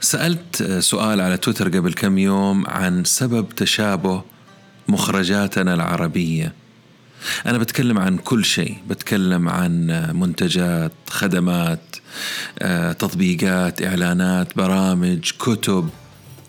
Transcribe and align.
سألت 0.00 0.62
سؤال 0.78 1.20
على 1.20 1.36
تويتر 1.36 1.68
قبل 1.68 1.92
كم 1.92 2.18
يوم 2.18 2.66
عن 2.66 3.04
سبب 3.04 3.48
تشابه 3.48 4.22
مخرجاتنا 4.88 5.74
العربية. 5.74 6.52
أنا 7.46 7.58
بتكلم 7.58 7.98
عن 7.98 8.16
كل 8.18 8.44
شيء. 8.44 8.76
بتكلم 8.88 9.48
عن 9.48 9.86
منتجات 10.14 10.92
خدمات 11.10 11.96
آه، 12.58 12.92
تطبيقات 12.92 13.82
إعلانات 13.82 14.56
برامج 14.56 15.30
كتب. 15.38 15.88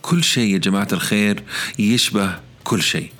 كل 0.01 0.23
شيء 0.23 0.53
يا 0.53 0.57
جماعة 0.57 0.87
الخير 0.93 1.43
يشبه 1.79 2.35
كل 2.63 2.81
شيء. 2.81 3.11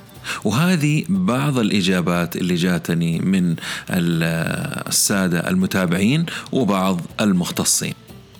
وهذه 0.44 1.04
بعض 1.10 1.58
الإجابات 1.58 2.36
اللي 2.36 2.56
جاتني 2.56 3.20
من 3.20 3.56
السادة 3.90 5.50
المتابعين 5.50 6.26
وبعض 6.52 7.02
المختصين. 7.22 7.94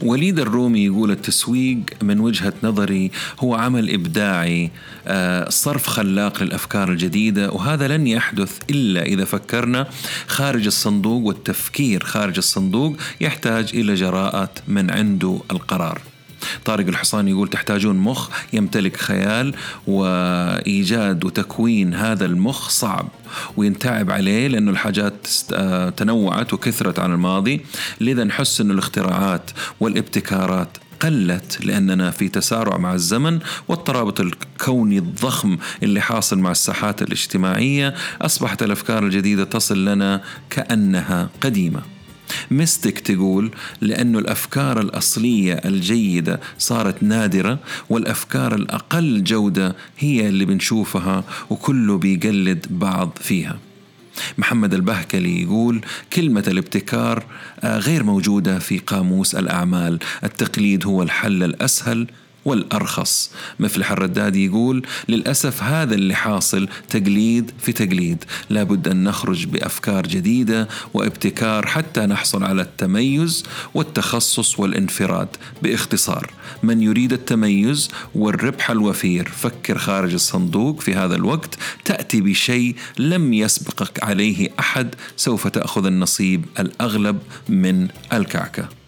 وليد 0.04 0.40
الرومي 0.40 0.86
يقول 0.86 1.12
التسويق 1.12 1.80
من 2.02 2.20
وجهة 2.20 2.54
نظري 2.64 3.12
هو 3.40 3.56
عمل 3.56 3.94
إبداعي 3.94 4.72
آه، 5.08 5.50
صرف 5.50 5.88
خلاق 5.88 6.44
للأفكار 6.44 6.92
الجديدة 6.92 7.52
وهذا 7.52 7.88
لن 7.88 8.08
يحدث 8.08 8.60
إلا 8.70 9.02
إذا 9.02 9.26
فكرنا 9.26 9.88
خارج 10.28 10.66
الصندوق 10.66 11.24
والتفكير 11.24 12.04
خارج 12.04 12.38
الصندوق 12.38 12.96
يحتاج 13.22 13.72
إلى 13.74 13.94
جراءة 13.94 14.52
من 14.68 14.92
عنده 14.92 15.40
القرار. 15.52 16.02
طارق 16.66 16.88
الحصان 16.88 17.28
يقول 17.28 17.48
تحتاجون 17.48 17.96
مخ 17.96 18.30
يمتلك 18.54 18.98
خيال 18.98 19.54
وإيجاد 19.88 21.26
وتكوين 21.26 21.94
هذا 21.94 22.26
المخ 22.26 22.70
صعب. 22.70 23.08
وينتعب 23.58 24.12
عليه 24.12 24.48
لأنه 24.48 24.72
الحاجات 24.72 25.28
آه، 25.54 25.90
تنوعت 25.90 26.54
وكثرت 26.54 27.00
عن 27.00 27.14
الماضي 27.14 27.62
لذا 28.02 28.24
نحس 28.24 28.62
أنه 28.62 28.74
الاختراعات 28.74 29.52
والابتكارات 29.80 30.78
قلت 31.02 31.66
لأننا 31.66 32.12
في 32.12 32.30
تسارع 32.30 32.78
مع 32.78 32.94
الزمن 32.94 33.40
والترابط 33.68 34.20
الكوني 34.20 34.98
الضخم 34.98 35.58
اللي 35.84 36.02
حاصل 36.02 36.40
مع 36.40 36.52
الساحات 36.52 37.02
الاجتماعية 37.02 37.94
أصبحت 38.22 38.64
الأفكار 38.64 39.04
الجديدة 39.04 39.44
تصل 39.44 39.86
لنا 39.86 40.22
كأنها 40.50 41.30
قديمة. 41.42 41.82
ميستك 42.52 43.00
تقول 43.00 43.52
لأنه 43.82 44.20
الأفكار 44.20 44.80
الأصلية 44.80 45.54
الجيدة 45.54 46.40
صارت 46.58 47.04
نادرة 47.04 47.60
والأفكار 47.90 48.56
الأقل 48.56 49.24
جودة 49.24 49.76
هي 50.00 50.28
اللي 50.28 50.46
بنشوفها 50.46 51.24
وكله 51.50 51.98
بيقلد 51.98 52.66
بعض 52.70 53.18
فيها. 53.22 53.58
محمد 54.38 54.74
البهكلي 54.74 55.42
يقول 55.42 55.82
كلمة 56.14 56.44
الابتكار 56.48 57.24
آه، 57.60 57.78
غير 57.78 58.04
موجودة 58.04 58.60
في 58.60 58.78
قاموس 58.78 59.36
الأعمال. 59.36 60.00
التقليد 60.24 60.86
هو 60.86 61.04
الحل 61.04 61.44
الأسهل 61.44 62.08
والأرخص. 62.46 63.32
مفلح 63.60 63.92
الردادي 63.92 64.46
يقول 64.46 64.86
للأسف 65.10 65.64
هذا 65.64 65.96
اللي 65.96 66.16
حاصل 66.16 66.68
تقليد 66.90 67.52
في 67.60 67.72
تقليد. 67.72 68.24
لابد 68.50 68.88
أن 68.88 69.04
نخرج 69.04 69.46
بأفكار 69.46 70.08
جديدة 70.08 70.68
وابتكار 70.94 71.68
حتى 71.68 72.02
نحصل 72.02 72.44
على 72.44 72.62
التميز 72.62 73.44
والتخصص 73.74 74.60
والانفراد. 74.60 75.28
باختصار 75.62 76.32
من 76.64 76.82
يريد 76.82 77.14
التميز 77.14 77.90
والربح 78.16 78.72
الوفير 78.72 79.30
فكر 79.30 79.78
خارج 79.78 80.14
الصندوق 80.14 80.80
في 80.80 80.96
هذا 80.96 81.16
الوقت. 81.16 81.58
تأتي 81.86 82.22
بشيء 82.22 82.76
لم 83.00 83.34
يسبقك 83.34 84.04
عليه 84.04 84.50
أحد 84.60 84.96
سوف 85.18 85.48
تأخذ 85.48 85.86
النصيب 85.86 86.46
الأغلب 86.60 87.20
من 87.50 87.88
الكعكة. 88.14 88.81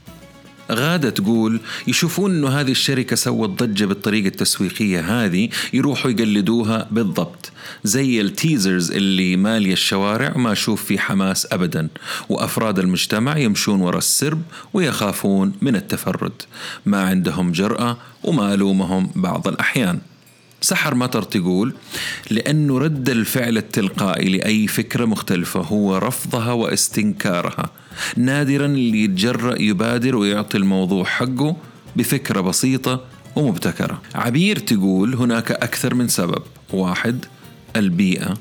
غادة 0.72 1.10
تقول 1.10 1.60
يشوفون 1.88 2.32
إنه 2.32 2.50
هذه 2.50 2.72
الشركة 2.72 3.16
سوت 3.16 3.50
ضجة 3.64 3.86
بالطريقة 3.86 4.28
التسويقية 4.28 5.26
هذه 5.26 5.50
يروحوا 5.74 6.12
يقلدوها 6.12 6.88
بالضبط. 6.92 7.52
زي 7.84 8.22
التيزرز 8.22 8.92
اللي 8.92 9.36
مالية 9.36 9.74
الشوارع 9.74 10.38
ما 10.38 10.52
أشوف 10.52 10.84
في 10.84 11.00
حماس 11.00 11.48
أبدا 11.52 11.88
وأفراد 12.30 12.80
المجتمع 12.80 13.38
يمشون 13.38 13.82
وراء 13.82 13.98
السرب 13.98 14.42
ويخافون 14.74 15.54
من 15.62 15.76
التفرد. 15.76 16.42
ما 16.86 17.02
عندهم 17.02 17.52
جرأة 17.52 17.98
وما 18.24 18.54
ألومهم 18.54 19.10
بعض 19.16 19.48
الأحيان. 19.48 20.00
سحر 20.64 20.96
مطر 20.96 21.24
تقول 21.24 21.74
لأنه 22.30 22.78
رد 22.78 23.10
الفعل 23.10 23.58
التلقائي 23.58 24.30
لأي 24.30 24.68
فكرة 24.68 25.06
مختلفة 25.06 25.60
هو 25.62 25.98
رفضها 25.98 26.52
واستنكارها. 26.52 27.70
نادرا 28.18 28.66
اللي 28.66 29.04
يتجرأ 29.04 29.62
يبادر 29.62 30.16
ويعطي 30.16 30.58
الموضوع 30.58 31.04
حقه 31.04 31.56
بفكرة 31.96 32.42
بسيطة 32.42 33.02
ومبتكرة. 33.36 34.02
عبير 34.16 34.60
تقول 34.60 35.16
هناك 35.16 35.52
أكثر 35.52 35.94
من 35.94 36.08
سبب. 36.08 36.42
واحد 36.74 37.26
البيئة. 37.76 38.34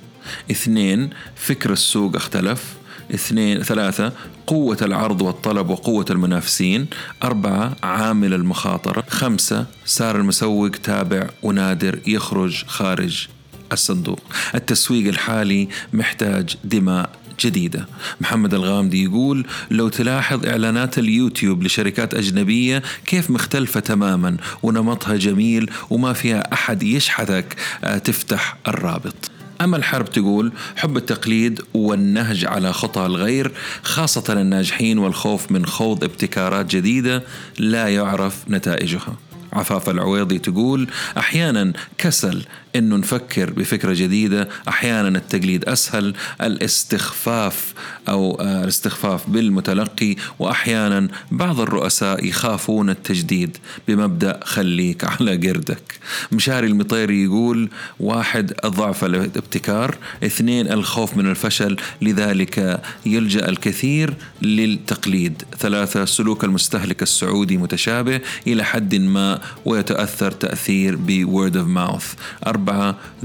اثنين 0.50 1.10
فكر 1.36 1.72
السوق 1.72 2.16
اختلف. 2.16 2.74
اثنين 3.14 3.62
ثلاثة 3.62 4.12
قوة 4.46 4.76
العرض 4.82 5.22
والطلب 5.22 5.70
وقوة 5.70 6.06
المنافسين. 6.10 6.86
أربعة 7.22 7.76
عامل 7.82 8.34
المخاطرة 8.34 9.04
خمسة 9.08 9.66
صار 9.84 10.16
المسوق 10.16 10.70
تابع 10.70 11.28
ونادر 11.42 11.98
يخرج 12.06 12.64
خارج 12.66 13.28
الصندوق. 13.72 14.20
التسويق 14.54 15.08
الحالي 15.08 15.68
محتاج 15.92 16.56
دماء 16.64 17.10
جديدة. 17.40 17.86
محمد 18.20 18.54
الغامدي 18.54 19.04
يقول 19.04 19.46
لو 19.70 19.88
تلاحظ 19.88 20.46
إعلانات 20.46 20.98
اليوتيوب 20.98 21.62
لشركات 21.62 22.14
أجنبية 22.14 22.82
كيف 23.06 23.30
مختلفة 23.30 23.80
تماما 23.80 24.36
ونمطها 24.62 25.16
جميل 25.16 25.70
وما 25.90 26.12
فيها 26.12 26.52
أحد 26.52 26.82
يشحذك 26.82 27.56
آه، 27.84 27.98
تفتح 27.98 28.56
الرابط. 28.68 29.30
أما 29.64 29.76
الحرب 29.76 30.10
تقول 30.10 30.52
حب 30.76 30.96
التقليد 30.96 31.60
والنهج 31.74 32.44
على 32.44 32.72
خطى 32.72 33.06
الغير 33.06 33.52
خاصة 33.82 34.32
الناجحين 34.32 34.98
والخوف 34.98 35.52
من 35.52 35.66
خوض 35.66 36.04
ابتكارات 36.04 36.76
جديدة 36.76 37.22
لا 37.58 37.88
يعرف 37.88 38.50
نتائجها. 38.50 39.16
عفاف 39.52 39.90
العويضي 39.90 40.38
تقول 40.38 40.88
أحيانا 41.18 41.72
كسل 41.98 42.42
إنه 42.76 42.96
نفكر 42.96 43.50
بفكرة 43.50 43.92
جديدة. 43.92 44.48
أحيانا 44.68 45.18
التقليد 45.18 45.64
أسهل 45.64 46.14
الاستخفاف 46.42 47.74
أو 48.08 48.34
آه، 48.40 48.64
الاستخفاف 48.64 49.30
بالمتلقي. 49.30 50.16
وأحيانا 50.38 51.08
بعض 51.30 51.60
الرؤساء 51.60 52.24
يخافون 52.24 52.90
التجديد 52.90 53.56
بمبدأ 53.88 54.40
خليك 54.44 55.04
على 55.04 55.36
قردك. 55.36 55.98
مشاري 56.32 56.66
المطيري 56.66 57.24
يقول 57.24 57.68
واحد 58.00 58.52
ضعف 58.66 59.04
الابتكار 59.04 59.96
اثنين 60.24 60.72
الخوف 60.72 61.16
من 61.16 61.30
الفشل 61.30 61.76
لذلك 62.02 62.82
يلجأ 63.06 63.48
الكثير 63.48 64.14
للتقليد. 64.42 65.42
ثلاثة 65.58 66.04
سلوك 66.04 66.44
المستهلك 66.44 67.02
السعودي 67.02 67.56
متشابه 67.56 68.20
إلى 68.46 68.64
حد 68.64 68.94
ما 68.94 69.40
ويتأثر 69.64 70.30
تأثير 70.30 70.96
word 70.96 71.56
of 71.56 71.66
mouth 71.66 72.14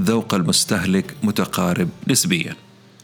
ذوق 0.00 0.34
المستهلك 0.34 1.14
متقارب 1.22 1.88
نسبياً. 2.08 2.54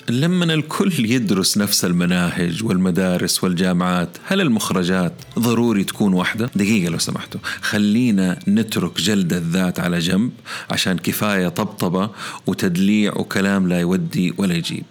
لما 0.08 0.44
الكل 0.44 0.92
يدرس 1.10 1.58
نفس 1.58 1.84
المناهج 1.84 2.64
والمدارس 2.64 3.44
والجامعات 3.44 4.08
هل 4.24 4.40
المخرجات 4.40 5.12
ضروري 5.38 5.84
تكون 5.84 6.12
واحدة؟ 6.12 6.50
دقيقة 6.56 6.90
لو 6.90 6.98
سمحتوا. 6.98 7.40
خلينا 7.60 8.38
نترك 8.48 9.00
جلد 9.00 9.32
الذات 9.32 9.80
على 9.80 9.98
جنب 9.98 10.30
عشان 10.70 10.98
كفاية 10.98 11.48
طبطبة 11.48 12.10
وتدليع 12.46 13.12
وكلام 13.16 13.68
لا 13.68 13.80
يودي 13.80 14.34
ولا 14.38 14.54
يجيب. 14.54 14.84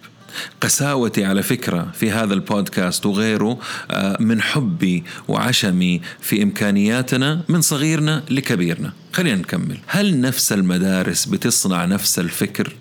قساوتي 0.60 1.24
على 1.24 1.42
فكرة 1.42 1.90
في 1.94 2.10
هذا 2.10 2.34
البودكاست 2.34 3.06
وغيره 3.06 3.58
آه، 3.90 4.16
من 4.20 4.42
حبي 4.42 5.04
وعشمي 5.28 6.00
في 6.20 6.42
إمكانياتنا 6.42 7.40
من 7.48 7.60
صغيرنا 7.60 8.22
لكبيرنا. 8.30 8.92
خلينا 9.12 9.36
نكمل. 9.36 9.78
هل 9.86 10.20
نفس 10.20 10.52
المدارس 10.52 11.24
بتصنع 11.24 11.84
نفس 11.84 12.18
الفكر 12.18 12.72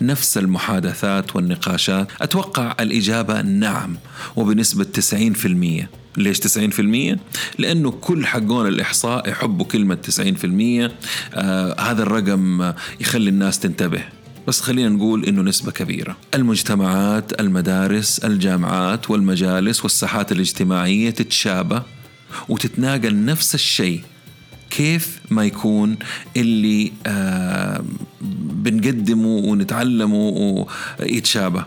نفس 0.00 0.38
المحادثات 0.38 1.36
والنقاشات؟ 1.36 2.08
أتوقع 2.20 2.76
الإجابة 2.80 3.42
نعم 3.42 3.96
وبنسبة 4.36 4.86
90% 5.84 5.86
ليش 6.16 6.40
90%؟ 6.40 7.18
لأنه 7.58 7.90
كل 7.90 8.26
حقون 8.26 8.66
الإحصاء 8.66 9.28
يحبوا 9.28 9.66
كلمة 9.66 9.98
90% 10.90 10.90
آه 11.34 11.80
هذا 11.80 12.02
الرقم 12.02 12.72
يخلي 13.00 13.30
الناس 13.30 13.58
تنتبه. 13.58 14.19
بس 14.48 14.60
خلينا 14.60 14.88
نقول 14.88 15.24
إنه 15.24 15.42
نسبة 15.42 15.72
كبيرة. 15.72 16.16
المجتمعات، 16.34 17.40
المدارس، 17.40 18.18
الجامعات 18.18 19.10
والمجالس 19.10 19.82
والساحات 19.82 20.32
الاجتماعية 20.32 21.10
تتشابه 21.10 21.82
وتتناقل 22.48 23.24
نفس 23.24 23.54
الشيء 23.54 24.02
كيف 24.70 25.20
ما 25.30 25.44
يكون 25.44 25.96
اللي 26.36 26.92
آه 27.06 27.84
بنقدمه 28.52 29.28
ونتعلمه 29.28 30.66
ويتشابه 31.00 31.64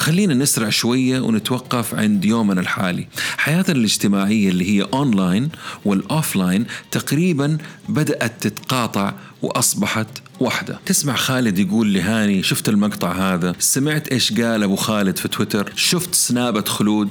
خلينا 0.00 0.34
نسرع 0.34 0.68
شوية 0.68 1.20
ونتوقف 1.20 1.94
عند 1.94 2.24
يومنا 2.24 2.60
الحالي. 2.60 3.06
حياتنا 3.36 3.76
الاجتماعية 3.76 4.48
اللي 4.48 4.70
هي 4.70 4.86
online 4.94 5.48
وال 5.84 6.02
offline 6.02 6.66
تقريبا 6.90 7.58
بدأت 7.88 8.46
تتقاطع 8.46 9.12
وأصبحت 9.42 10.06
واحدة 10.40 10.80
تسمع 10.86 11.16
خالد 11.16 11.58
يقول 11.58 11.92
لهاني 11.94 12.42
شفت 12.42 12.68
المقطع 12.68 13.12
هذا؟ 13.12 13.54
سمعت 13.58 14.08
إيش 14.08 14.32
قال 14.32 14.62
أبو 14.62 14.76
خالد 14.76 15.16
في 15.18 15.28
تويتر؟ 15.28 15.72
شفت 15.76 16.14
سنابة 16.14 16.64
خلود؟ 16.64 17.10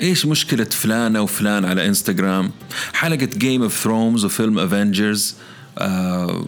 إيش 0.00 0.26
مشكلة 0.26 0.64
فلانة 0.64 1.20
وفلان 1.20 1.64
على 1.64 1.86
إنستغرام؟ 1.86 2.50
حلقة 2.92 3.28
Game 3.36 3.62
of 3.62 3.82
Thrones 3.82 4.24
وفيلم 4.24 4.58
Avengers 4.58 5.34
آه 5.78 6.46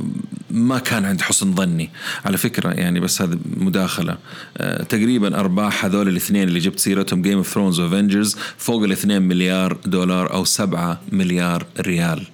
ما 0.54 0.78
كان 0.78 1.04
عند 1.04 1.20
حسن 1.20 1.54
ظني. 1.54 1.90
على 2.24 2.36
فكرة 2.36 2.70
يعني 2.70 3.00
بس 3.00 3.22
هذه 3.22 3.38
مداخلة. 3.56 4.18
آه 4.56 4.82
تقريبا 4.82 5.40
أرباح 5.40 5.84
هذول 5.84 6.08
الاثنين 6.08 6.48
اللي 6.48 6.58
جبت 6.58 6.80
سيرتهم 6.80 7.22
Game 7.22 7.36
of 7.36 7.54
Thrones 7.54 7.80
و 7.80 7.87
Avengers 7.87 8.36
فوق 8.58 8.82
الاثنين 8.84 9.22
مليار 9.22 9.78
دولار 9.86 10.32
أو 10.32 10.44
سبعة 10.44 11.00
مليار 11.12 11.66
ريال. 11.80 12.26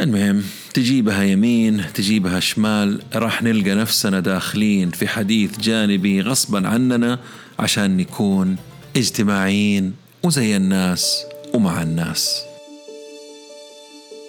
المهم 0.00 0.42
تجيبها 0.74 1.22
يمين 1.22 1.84
تجيبها 1.94 2.40
شمال 2.40 3.02
راح 3.14 3.42
نلقى 3.42 3.74
نفسنا 3.74 4.20
داخلين 4.20 4.90
في 4.90 5.08
حديث 5.08 5.58
جانبي 5.58 6.20
غصبا 6.20 6.68
عننا 6.68 7.18
عشان 7.58 7.96
نكون 7.96 8.56
اجتماعيين 8.96 9.94
وزي 10.22 10.56
الناس 10.56 11.24
ومع 11.54 11.82
الناس. 11.82 12.49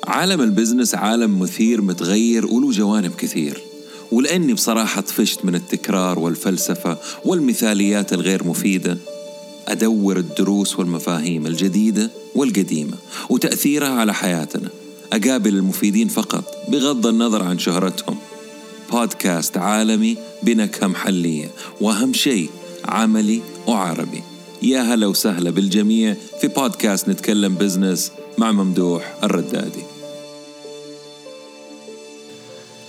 عالم 0.08 0.42
البزنس 0.42 0.96
عالم 0.96 1.40
مثير 1.40 1.82
متغير 1.82 2.46
وله 2.46 2.72
جوانب 2.72 3.12
كثير. 3.16 3.62
ولأني 4.12 4.54
بصراحة 4.54 5.02
طفشت 5.02 5.46
من 5.46 5.56
التكرار 5.56 6.20
والفلسفة 6.20 6.98
والمثاليات 7.26 8.14
الغير 8.14 8.48
مفيدة 8.48 8.98
أدور 9.68 10.18
الدروس 10.18 10.80
والمفاهيم 10.80 11.48
الجديدة 11.48 12.12
والقديمة 12.36 12.98
وتأثيرها 13.30 13.90
على 13.90 14.14
حياتنا. 14.14 14.70
أقابل 15.14 15.56
المفيدين 15.56 16.08
فقط 16.08 16.58
بغض 16.70 17.08
النظر 17.08 17.44
عن 17.44 17.60
شهرتهم. 17.60 18.18
بودكاست 18.92 19.58
عالمي 19.58 20.18
بنكهة 20.44 20.88
محلية 20.88 21.52
وأهم 21.82 22.14
شيء 22.14 22.50
عملي 22.86 23.42
وعربي. 23.68 24.24
يا 24.62 24.82
هلا 24.82 25.08
وسهلا 25.08 25.50
بالجميع 25.50 26.16
في 26.42 26.48
بودكاست 26.48 27.10
نتكلم 27.10 27.56
بزنس 27.56 28.12
مع 28.38 28.52
ممدوح 28.52 29.16
الردادي. 29.24 29.91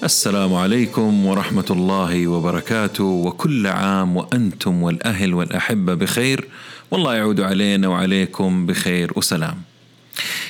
السلام 0.04 0.54
عليكم 0.54 1.26
ورحمة 1.26 1.64
الله 1.70 2.26
وبركاته 2.26 3.04
وكل 3.04 3.66
عام 3.66 4.16
وأنتم 4.16 4.82
والأهل 4.82 5.34
والأحبة 5.34 5.94
بخير 5.94 6.48
والله 6.90 7.14
يعود 7.14 7.40
علينا 7.40 7.88
وعليكم 7.88 8.66
بخير 8.66 9.12
وسلام. 9.16 9.62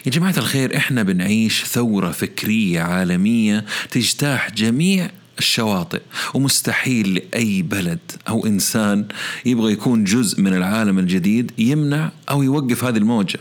يا 0.07 0.11
جماعة 0.11 0.35
الخير 0.37 0.77
إحنا 0.77 1.03
بنعيش 1.03 1.65
ثورة 1.65 2.11
فكرية 2.11 2.81
عالمية 2.81 3.65
تجتاح 3.91 4.51
جميع 4.51 5.11
الشواطئ 5.39 6.01
ومستحيل 6.35 7.15
لأي 7.15 7.63
بلد 7.63 8.13
أو 8.29 8.47
إنسان 8.47 9.07
يبغى 9.47 9.73
يكون 9.73 10.05
جزء 10.05 10.41
من 10.41 10.55
العالم 10.57 10.99
الجديد 10.99 11.53
يمنع 11.59 12.11
أو 12.31 12.43
يوقف 12.43 12.85
هذه 12.85 12.99
الموجة. 12.99 13.39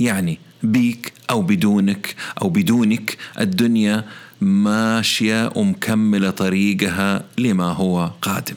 يعني 0.00 0.38
بيك 0.62 1.12
أو 1.30 1.42
بدونك 1.42 2.14
أو 2.42 2.48
بدونك 2.48 3.16
الدنيا 3.40 4.04
ماشية 4.40 5.50
ومكملة 5.54 6.30
طريقها 6.30 7.24
لما 7.38 7.64
هو 7.64 8.10
قادم. 8.22 8.54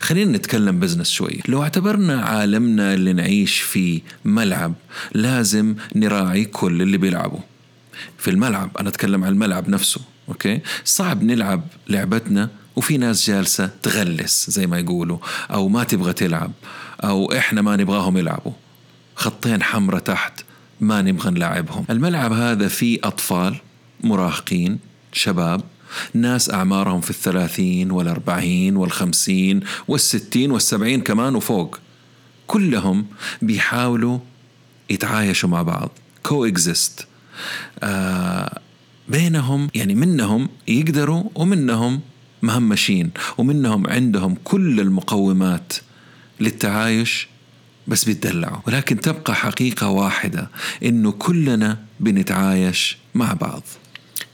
خلينا 0.00 0.38
نتكلم 0.38 0.80
بزنس 0.80 1.10
شوي. 1.10 1.40
لو 1.48 1.62
اعتبرنا 1.62 2.22
عالمنا 2.22 2.94
اللي 2.94 3.12
نعيش 3.12 3.60
فيه 3.60 4.00
ملعب 4.24 4.74
لازم 5.12 5.74
نراعي 5.94 6.44
كل 6.44 6.82
اللي 6.82 6.96
بيلعبوا. 6.96 7.40
في 8.18 8.30
الملعب 8.30 8.70
أنا 8.80 8.88
أتكلم 8.88 9.24
عن 9.24 9.32
الملعب 9.32 9.68
نفسه 9.68 10.00
okay؟ 10.28 10.60
صعب 10.84 11.22
نلعب 11.22 11.62
لعبتنا 11.88 12.48
وفي 12.76 12.98
ناس 12.98 13.26
جالسة 13.30 13.70
تغلس 13.82 14.50
زي 14.50 14.66
ما 14.66 14.78
يقولوا 14.78 15.18
أو 15.50 15.68
ما 15.68 15.84
تبغى 15.84 16.12
تلعب 16.12 16.52
أو 17.04 17.32
إحنا 17.32 17.62
ما 17.62 17.76
نبغاهم 17.76 18.18
يلعبوا. 18.18 18.52
خطين 19.16 19.62
حمرة 19.62 19.98
تحت 19.98 20.40
ما 20.80 21.02
نبغى 21.02 21.30
نلعبهم 21.30 21.84
الملعب 21.90 22.32
هذا 22.32 22.68
فيه 22.68 22.98
أطفال 23.04 23.56
مراهقين 24.04 24.78
شباب 25.16 25.60
ناس 26.14 26.50
أعمارهم 26.50 27.00
في 27.00 27.10
الثلاثين 27.10 27.90
والأربعين 27.90 28.76
والخمسين 28.76 29.60
والستين 29.88 30.50
والسبعين 30.50 31.00
كمان 31.00 31.34
وفوق. 31.34 31.78
كلهم 32.46 33.06
بيحاولوا 33.42 34.18
يتعايشوا 34.90 35.48
مع 35.48 35.62
بعض 35.62 35.90
كو 36.22 36.50
آه 37.82 38.60
بينهم 39.08 39.68
يعني 39.74 39.94
منهم 39.94 40.48
يقدروا 40.68 41.24
ومنهم 41.34 42.00
مهمشين 42.42 43.10
ومنهم 43.38 43.86
عندهم 43.86 44.36
كل 44.44 44.80
المقومات 44.80 45.72
للتعايش 46.40 47.28
بس 47.88 48.04
بيتدلعوا 48.04 48.58
ولكن 48.66 49.00
تبقى 49.00 49.34
حقيقة 49.34 49.88
واحدة 49.88 50.50
إنه 50.82 51.12
كلنا 51.12 51.78
بنتعايش 52.00 52.98
مع 53.14 53.32
بعض. 53.32 53.62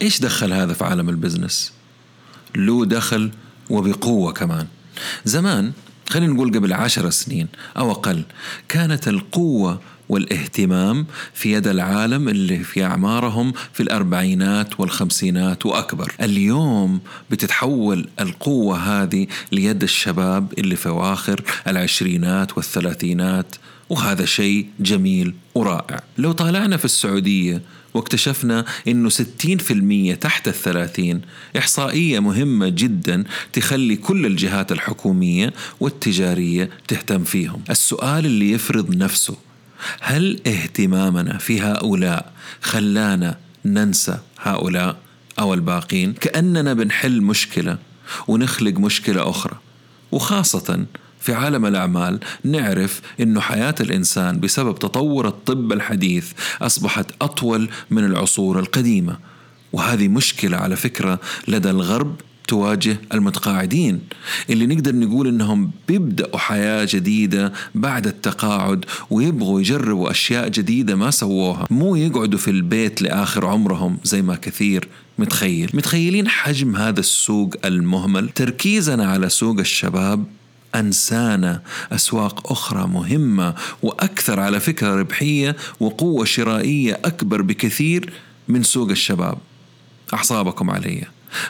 إيش 0.02 0.20
دخل 0.20 0.52
هذا 0.52 0.72
في 0.72 0.84
عالم 0.84 1.08
البزنس؟ 1.08 1.72
له 2.56 2.84
دخل 2.84 3.30
وبقوة 3.70 4.32
كمان. 4.32 4.66
زمان 5.24 5.72
خلينا 6.08 6.32
نقول 6.32 6.54
قبل 6.54 6.72
عشر 6.72 7.10
سنين 7.10 7.48
أو 7.76 7.90
أقل 7.90 8.22
كانت 8.68 9.08
القوة 9.08 9.80
والاهتمام 10.08 11.06
في 11.34 11.52
يد 11.52 11.66
العالم 11.66 12.28
اللي 12.28 12.58
في 12.58 12.84
أعمارهم 12.84 13.52
في 13.72 13.82
الأربعينات 13.82 14.80
والخمسينات 14.80 15.66
وأكبر. 15.66 16.12
اليوم 16.20 17.00
بتتحول 17.30 18.08
القوة 18.20 18.78
هذه 18.78 19.26
ليد 19.52 19.82
الشباب 19.82 20.52
اللي 20.58 20.76
في 20.76 20.88
أواخر 20.88 21.40
العشرينات 21.66 22.56
والثلاثينات 22.56 23.56
وهذا 23.90 24.24
شيء 24.24 24.66
جميل 24.80 25.34
ورائع. 25.54 26.02
لو 26.18 26.32
طالعنا 26.32 26.76
في 26.76 26.84
السعودية 26.84 27.62
واكتشفنا 27.94 28.64
أنه 28.88 29.10
60% 29.10 30.18
تحت 30.20 30.48
الثلاثين 30.48 31.20
إحصائية 31.58 32.20
مهمة 32.20 32.68
جدا 32.68 33.24
تخلي 33.52 33.96
كل 33.96 34.26
الجهات 34.26 34.72
الحكومية 34.72 35.52
والتجارية 35.80 36.70
تهتم 36.88 37.24
فيهم. 37.24 37.62
السؤال 37.70 38.26
اللي 38.26 38.50
يفرض 38.50 38.96
نفسه 38.96 39.36
هل 40.00 40.40
اهتمامنا 40.46 41.38
في 41.38 41.60
هؤلاء 41.60 42.32
خلانا 42.62 43.38
ننسى 43.64 44.18
هؤلاء 44.40 44.96
أو 45.38 45.54
الباقين؟ 45.54 46.12
كأننا 46.12 46.74
بنحل 46.74 47.20
مشكلة 47.20 47.78
ونخلق 48.28 48.78
مشكلة 48.78 49.30
أخرى 49.30 49.58
وخاصة 50.12 50.86
في 51.22 51.34
عالم 51.34 51.66
الأعمال 51.66 52.20
نعرف 52.44 53.00
إنه 53.20 53.40
حياة 53.40 53.74
الإنسان 53.80 54.40
بسبب 54.40 54.78
تطور 54.78 55.28
الطب 55.28 55.72
الحديث 55.72 56.32
أصبحت 56.62 57.06
أطول 57.22 57.68
من 57.90 58.04
العصور 58.04 58.58
القديمة. 58.58 59.16
وهذه 59.72 60.08
مشكلة 60.08 60.56
على 60.56 60.76
فكرة 60.76 61.20
لدى 61.48 61.70
الغرب 61.70 62.16
تواجه 62.48 62.96
المتقاعدين 63.14 64.00
اللي 64.50 64.66
نقدر 64.66 64.94
نقول 64.94 65.28
إنهم 65.28 65.70
بيبدأوا 65.88 66.38
حياة 66.38 66.86
جديدة 66.90 67.52
بعد 67.74 68.06
التقاعد 68.06 68.84
ويبغوا 69.10 69.60
يجربوا 69.60 70.10
أشياء 70.10 70.48
جديدة 70.48 70.96
ما 70.96 71.10
سووها. 71.10 71.66
مو 71.70 71.96
يقعدوا 71.96 72.38
في 72.38 72.50
البيت 72.50 73.02
لآخر 73.02 73.46
عمرهم 73.46 73.98
زي 74.04 74.22
ما 74.22 74.34
كثير 74.34 74.88
متخيل. 75.18 75.70
متخيلين 75.74 76.28
حجم 76.28 76.76
هذا 76.76 77.00
السوق 77.00 77.54
المهمل؟ 77.64 78.28
تركيزنا 78.28 79.06
على 79.06 79.28
سوق 79.28 79.58
الشباب 79.58 80.24
أنسانا. 80.74 81.62
أسواق 81.92 82.52
أخرى 82.52 82.86
مهمة 82.86 83.54
وأكثر 83.82 84.40
على 84.40 84.60
فكرة 84.60 84.94
ربحية 84.94 85.56
وقوة 85.80 86.24
شرائية 86.24 87.00
أكبر 87.04 87.42
بكثير 87.42 88.12
من 88.48 88.62
سوق 88.62 88.90
الشباب. 88.90 89.38
أعصابكم 90.14 90.70
علي. 90.70 91.04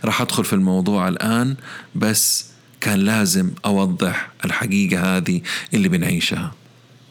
راح 0.04 0.20
أدخل 0.20 0.44
في 0.44 0.52
الموضوع 0.52 1.08
الآن 1.08 1.56
بس 1.94 2.46
كان 2.80 2.98
لازم 2.98 3.50
أوضح 3.64 4.30
الحقيقة 4.44 5.16
هذه 5.16 5.40
اللي 5.74 5.88
بنعيشها. 5.88 6.52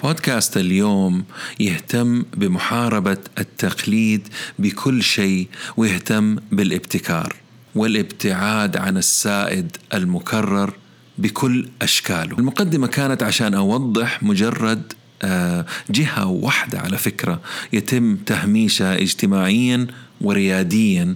بودكاست 0.04 0.58
اليوم 0.58 1.24
يهتم 1.60 2.24
بمحاربة 2.34 3.18
التقليد 3.38 4.28
بكل 4.60 5.04
شيء 5.04 5.48
ويهتم 5.78 6.36
بالابتكار 6.52 7.36
والابتعاد 7.76 8.78
عن 8.78 8.98
السائد 8.98 9.78
المكرر 9.94 10.74
بكل 11.22 11.68
أشكاله. 11.82 12.38
المقدمة 12.40 12.88
كانت 12.88 13.24
عشان 13.24 13.54
أوضح 13.54 14.24
مجرد 14.24 14.94
آه، 15.24 15.66
جهة 15.90 16.26
واحدة 16.26 16.80
على 16.80 16.98
فكرة 16.98 17.42
يتم 17.74 18.16
تهميشها 18.16 18.96
اجتماعيا 18.96 19.88
ورياديا. 20.22 21.16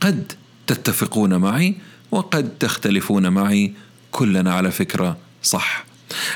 قد 0.00 0.32
تتفقون 0.66 1.36
معي 1.36 1.74
وقد 2.10 2.48
تختلفون 2.60 3.28
معي 3.28 3.72
كلنا 4.10 4.54
على 4.54 4.70
فكرة 4.70 5.16
صح. 5.42 5.84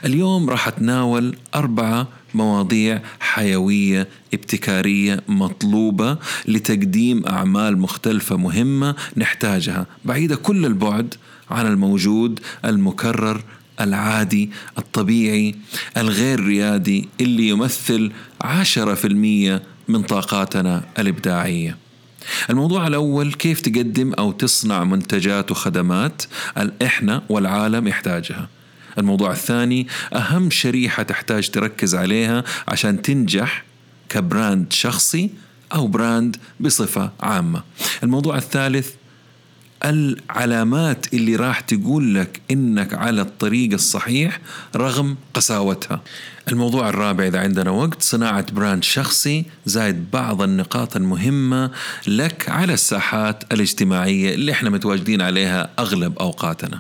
اليوم 0.05 0.51
راح 0.51 0.69
أتناول 0.69 1.37
أربعة 1.55 2.09
مواضيع 2.35 3.03
حيوية 3.21 4.09
ابتكارية 4.35 5.23
مطلوبة 5.29 6.19
لتقديم 6.49 7.27
أعمال 7.27 7.79
مختلفة 7.79 8.37
مهمة 8.37 8.95
نحتاجها. 9.17 9.87
بعيدة 10.05 10.37
كل 10.37 10.67
البعد 10.67 11.15
عن 11.51 11.67
الموجود 11.67 12.41
المكرر 12.65 13.43
العادي 13.81 14.51
الطبيعي 14.79 15.55
الغير 15.97 16.41
ريادي 16.41 17.09
اللي 17.21 17.49
يمثل 17.49 18.13
عشرة 18.43 18.95
في 18.95 19.07
المية 19.07 19.63
من 19.89 20.03
طاقاتنا 20.03 20.83
الإبداعية. 20.99 21.77
الموضوع 22.51 22.87
الأول 22.87 23.33
كيف 23.33 23.61
تقدم 23.61 24.13
أو 24.13 24.33
تصنع 24.33 24.85
منتجات 24.85 25.51
وخدمات 25.51 26.23
إحنا 26.83 27.23
والعالم 27.29 27.89
يحتاجها. 27.89 28.49
الموضوع 28.99 29.33
الثاني 29.33 29.87
أهم 30.13 30.51
شريحة 30.51 31.03
تحتاج 31.03 31.51
تركز 31.51 31.95
عليها 31.95 32.45
عشان 32.69 33.03
تنجح 33.03 33.65
ك 34.09 34.20
brand 34.20 34.73
شخصي 34.73 35.31
أو 35.75 35.87
brand 35.87 36.37
بصفة 36.61 37.11
عامة. 37.21 37.63
الموضوع 38.03 38.37
الثالث 38.37 38.91
العلامات 39.85 41.15
اللي 41.15 41.37
راح 41.37 41.61
تقول 41.61 42.15
لك 42.15 42.41
إنك 42.51 42.95
على 42.95 43.21
الطريق 43.21 43.73
الصحيح 43.73 44.41
رغم 44.77 45.17
قساوتها. 45.35 46.01
الموضوع 46.49 46.89
الرابع 46.89 47.27
إذا 47.27 47.41
عندنا 47.41 47.71
وقت 47.71 48.03
صناعة 48.03 48.53
براند 48.53 48.85
شخصي 48.85 49.45
زائد 49.67 50.11
بعض 50.13 50.43
النقاط 50.43 50.97
المهمة 50.97 51.71
لك 52.07 52.49
على 52.49 52.75
الساحات 52.75 53.53
الاجتماعية 53.53 54.35
اللي 54.35 54.53
إحنا 54.53 54.71
متواجدين 54.71 55.23
عليها 55.23 55.71
أغلب 55.79 56.19
أوقاتنا. 56.19 56.79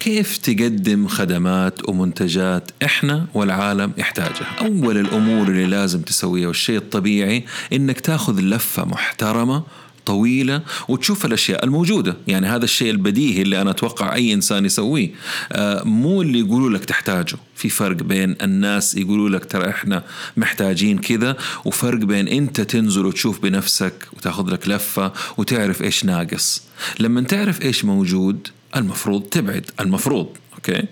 كيف 0.00 0.36
تقدم 0.36 1.08
خدمات 1.08 1.88
ومنتجات 1.88 2.70
إحنا 2.84 3.26
والعالم 3.34 3.92
يحتاجها. 3.98 4.46
أول 4.60 4.98
الأمور 4.98 5.48
اللي 5.48 5.66
لازم 5.66 6.02
تسويها 6.02 6.48
والشيء 6.48 6.76
الطبيعي 6.76 7.44
إنك 7.72 8.00
تاخذ 8.00 8.40
لفة 8.40 8.84
محترمة 8.84 9.62
طويلة 10.06 10.62
وتشوف 10.88 11.26
الأشياء 11.26 11.64
الموجودة. 11.64 12.16
يعني 12.26 12.46
هذا 12.46 12.64
الشيء 12.64 12.90
البديهي 12.90 13.42
اللي 13.42 13.62
أنا 13.62 13.70
أتوقع 13.70 14.14
أي 14.14 14.32
إنسان 14.32 14.64
يسويه. 14.64 15.10
آه 15.52 15.82
مو 15.84 16.22
اللي 16.22 16.38
يقولوا 16.38 16.70
لك 16.70 16.84
تحتاجه. 16.84 17.36
في 17.56 17.68
فرق 17.68 17.96
بين 17.96 18.36
الناس 18.42 18.94
يقولوا 18.94 19.28
لك 19.28 19.44
ترى 19.44 19.70
إحنا 19.70 20.02
محتاجين 20.36 20.98
كذا 20.98 21.36
وفرق 21.64 21.98
بين 21.98 22.28
أنت 22.28 22.60
تنزل 22.60 23.06
وتشوف 23.06 23.40
بنفسك 23.40 24.08
وتاخذ 24.12 24.50
لك 24.50 24.68
لفة 24.68 25.12
وتعرف 25.36 25.82
إيش 25.82 26.04
ناقص. 26.04 26.62
لما 27.00 27.20
تعرف 27.20 27.62
إيش 27.62 27.84
موجود 27.84 28.48
المفروض 28.76 29.22
تبعد 29.22 29.70
المفروض 29.80 30.28
أوكي؟ 30.54 30.82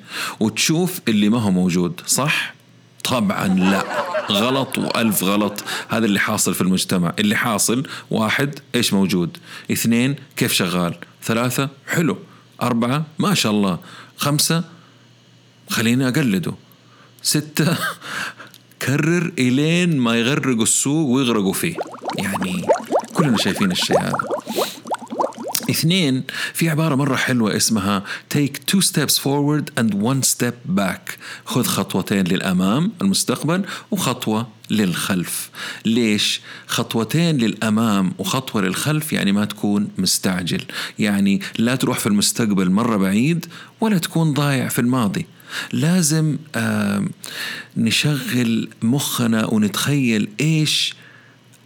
وتشوف 0.40 1.00
اللي 1.08 1.28
ما 1.28 1.38
هو 1.38 1.50
موجود 1.50 2.00
صح؟ 2.06 2.54
طبعا 3.04 3.48
لا. 3.48 3.84
غلط 4.30 4.78
وألف 4.78 5.24
غلط. 5.24 5.64
هذا 5.88 6.06
اللي 6.06 6.18
حاصل 6.20 6.54
في 6.54 6.60
المجتمع. 6.60 7.12
اللي 7.18 7.36
حاصل 7.36 7.86
واحد 8.10 8.58
إيش 8.74 8.92
موجود؟ 8.92 9.36
اثنين 9.72 10.16
كيف 10.36 10.52
شغال؟ 10.52 10.94
ثلاثة 11.24 11.68
حلو. 11.86 12.18
أربعة 12.62 13.04
ما 13.18 13.34
شاء 13.34 13.52
الله. 13.52 13.78
خمسة 14.16 14.64
خليني 15.70 16.08
أقلده. 16.08 16.52
ستة 17.22 17.76
كرر 18.82 19.32
إلين 19.38 19.98
ما 19.98 20.16
يغرقوا 20.16 20.62
السوق 20.62 21.08
ويغرقوا 21.08 21.52
فيه. 21.52 21.76
يعني 22.18 22.66
كلنا 23.14 23.36
شايفين 23.36 23.72
الشيء 23.72 24.00
هذا. 24.00 24.16
اثنين 25.70 26.22
في 26.54 26.70
عبارة 26.70 26.94
مرة 26.94 27.16
حلوة 27.16 27.56
اسمها 27.56 28.04
take 28.34 28.72
two 28.72 28.80
steps 28.80 29.18
forward 29.18 29.80
and 29.80 29.94
one 29.94 30.22
step 30.22 30.76
back. 30.78 31.18
خذ 31.44 31.62
خطوتين 31.64 32.24
للأمام 32.24 32.92
المستقبل 33.02 33.64
وخطوة 33.90 34.48
للخلف. 34.70 35.50
ليش؟ 35.84 36.40
خطوتين 36.66 37.36
للأمام 37.36 38.12
وخطوة 38.18 38.62
للخلف 38.62 39.12
يعني 39.12 39.32
ما 39.32 39.44
تكون 39.44 39.88
مستعجل. 39.98 40.64
يعني 40.98 41.40
لا 41.58 41.76
تروح 41.76 41.98
في 41.98 42.06
المستقبل 42.06 42.70
مرة 42.70 42.96
بعيد 42.96 43.46
ولا 43.80 43.98
تكون 43.98 44.32
ضايع 44.32 44.68
في 44.68 44.78
الماضي. 44.78 45.26
لازم 45.72 46.38
آه 46.54 47.04
نشغل 47.76 48.68
مخنا 48.82 49.46
ونتخيل 49.46 50.28
إيش 50.40 50.94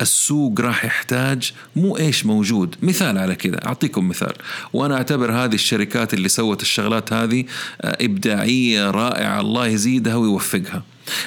السوق 0.00 0.60
راح 0.60 0.84
يحتاج 0.84 1.52
مو 1.76 1.96
إيش 1.96 2.26
موجود. 2.26 2.76
مثال 2.82 3.18
على 3.18 3.34
كذا 3.34 3.66
أعطيكم 3.66 4.08
مثال. 4.08 4.32
وأنا 4.72 4.96
أعتبر 4.96 5.32
هذه 5.32 5.54
الشركات 5.54 6.14
اللي 6.14 6.28
سوت 6.28 6.62
الشغلات 6.62 7.12
هذه 7.12 7.44
آه، 7.82 7.96
إبداعية 8.00 8.90
رائعة 8.90 9.40
الله 9.40 9.66
يزيدها 9.66 10.14
ويوفقها. 10.16 10.82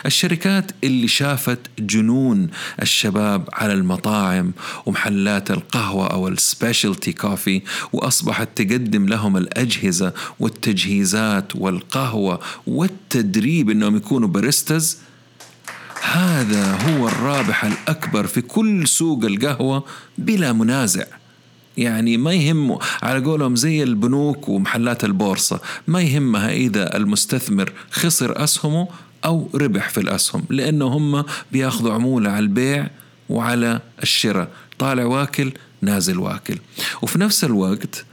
الشركات 0.06 0.72
اللي 0.84 1.08
شافت 1.08 1.60
جنون 1.80 2.50
الشباب 2.82 3.50
على 3.54 3.74
المطاعم 3.74 4.52
ومحلات 4.86 5.52
القهوة 5.52 6.08
أو 6.08 6.28
ال 6.28 6.36
specialty 6.36 7.14
coffee 7.14 7.62
وأصبحت 7.94 8.50
تقدم 8.56 9.06
لهم 9.06 9.38
الأجهزة 9.38 10.14
والتجهيزات 10.40 11.56
والقهوة 11.56 12.40
والتدريب 12.68 13.70
أنهم 13.70 13.96
يكونوا 13.96 14.28
baristas 14.28 14.98
هذا 16.02 16.76
هو 16.76 17.08
الرابح 17.08 17.66
الأكبر 17.66 18.28
في 18.28 18.42
كل 18.42 18.88
سوق 18.88 19.26
القهوة 19.26 19.84
بلا 20.18 20.54
منازع. 20.54 21.06
يعني 21.78 22.18
ما 22.18 22.34
يهمه 22.34 22.80
على 23.02 23.26
قولهم 23.26 23.56
زي 23.56 23.84
البنوك 23.84 24.50
ومحلات 24.50 25.04
البورصة 25.04 25.60
ما 25.88 26.02
يهمها 26.02 26.52
إذا 26.52 26.98
المستثمر 26.98 27.72
خسر 27.92 28.44
أسهمه 28.44 28.88
أو 29.26 29.50
ربح 29.56 29.90
في 29.90 30.00
الأسهم 30.00 30.44
لأنه 30.50 30.86
هم 30.86 31.24
بياخذوا 31.52 31.94
عمولة 31.94 32.30
على 32.30 32.40
البيع 32.40 32.88
وعلى 33.30 33.80
الشراء. 34.04 34.48
طالع 34.80 35.06
واكل 35.06 35.52
نازل 35.82 36.20
واكل. 36.20 36.58
وفي 37.02 37.20
نفس 37.20 37.44
الوقت 37.44 38.06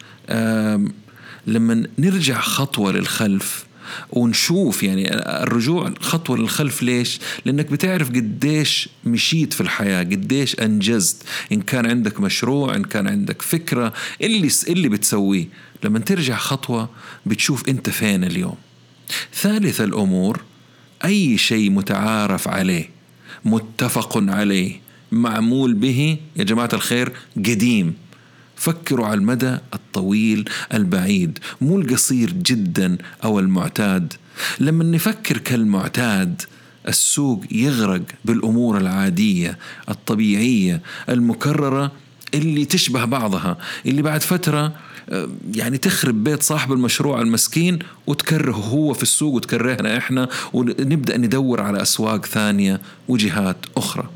لما 1.46 1.86
نرجع 1.98 2.40
خطوة 2.40 2.92
للخلف 2.92 3.64
ونشوف 4.10 4.82
يعني 4.82 5.14
الرجوع 5.42 5.94
خطوة 6.00 6.38
للخلف 6.38 6.82
ليش؟ 6.82 7.20
لأنك 7.44 7.70
بتعرف 7.70 8.08
قديش 8.08 8.88
مشيت 9.04 9.52
في 9.52 9.60
الحياة 9.60 10.02
قديش 10.02 10.60
أنجزت. 10.60 11.22
إن 11.52 11.60
كان 11.60 11.86
عندك 11.86 12.20
مشروع 12.20 12.76
إن 12.76 12.84
كان 12.84 13.08
عندك 13.08 13.42
فكرة 13.42 13.92
اللي, 14.22 14.50
اللي 14.68 14.88
بتسويه. 14.88 15.48
لما 15.84 15.98
ترجع 15.98 16.36
خطوة 16.36 16.88
بتشوف 17.26 17.68
أنت 17.68 17.90
فين 17.90 18.24
اليوم. 18.24 18.56
ثالث 19.34 19.80
الأمور 19.80 20.40
أي 21.04 21.38
شيء 21.38 21.70
متعارف 21.70 22.48
عليه 22.48 22.90
متفق 23.44 24.18
عليه 24.30 24.80
معمول 25.12 25.74
به 25.74 26.16
يا 26.36 26.44
جماعة 26.44 26.68
الخير 26.72 27.12
قديم. 27.36 27.94
فكروا 28.56 29.06
على 29.06 29.14
المدى 29.14 29.58
الطويل 29.74 30.48
البعيد 30.74 31.38
مو 31.60 31.78
القصير 31.78 32.30
جدا 32.32 32.98
أو 33.24 33.38
المعتاد. 33.38 34.12
لما 34.60 34.84
نفكر 34.84 35.38
كالمعتاد 35.38 36.42
السوق 36.88 37.44
يغرق 37.50 38.02
بالأمور 38.24 38.78
العادية 38.78 39.58
الطبيعية 39.88 40.80
المكررة 41.08 41.92
اللي 42.34 42.64
تشبه 42.64 43.04
بعضها 43.04 43.58
اللي 43.86 44.02
بعد 44.02 44.22
فترة 44.22 44.72
آه، 45.10 45.28
يعني 45.54 45.78
تخرب 45.78 46.24
بيت 46.24 46.42
صاحب 46.42 46.72
المشروع 46.72 47.20
المسكين 47.20 47.78
وتكرهه 48.06 48.54
هو 48.54 48.94
في 48.94 49.02
السوق 49.02 49.34
وتكرهنا 49.34 49.96
إحنا 49.96 50.28
ونبدأ 50.52 51.16
ندور 51.16 51.60
على 51.60 51.82
أسواق 51.82 52.26
ثانية 52.26 52.80
وجهات 53.08 53.56
أخرى. 53.76 54.10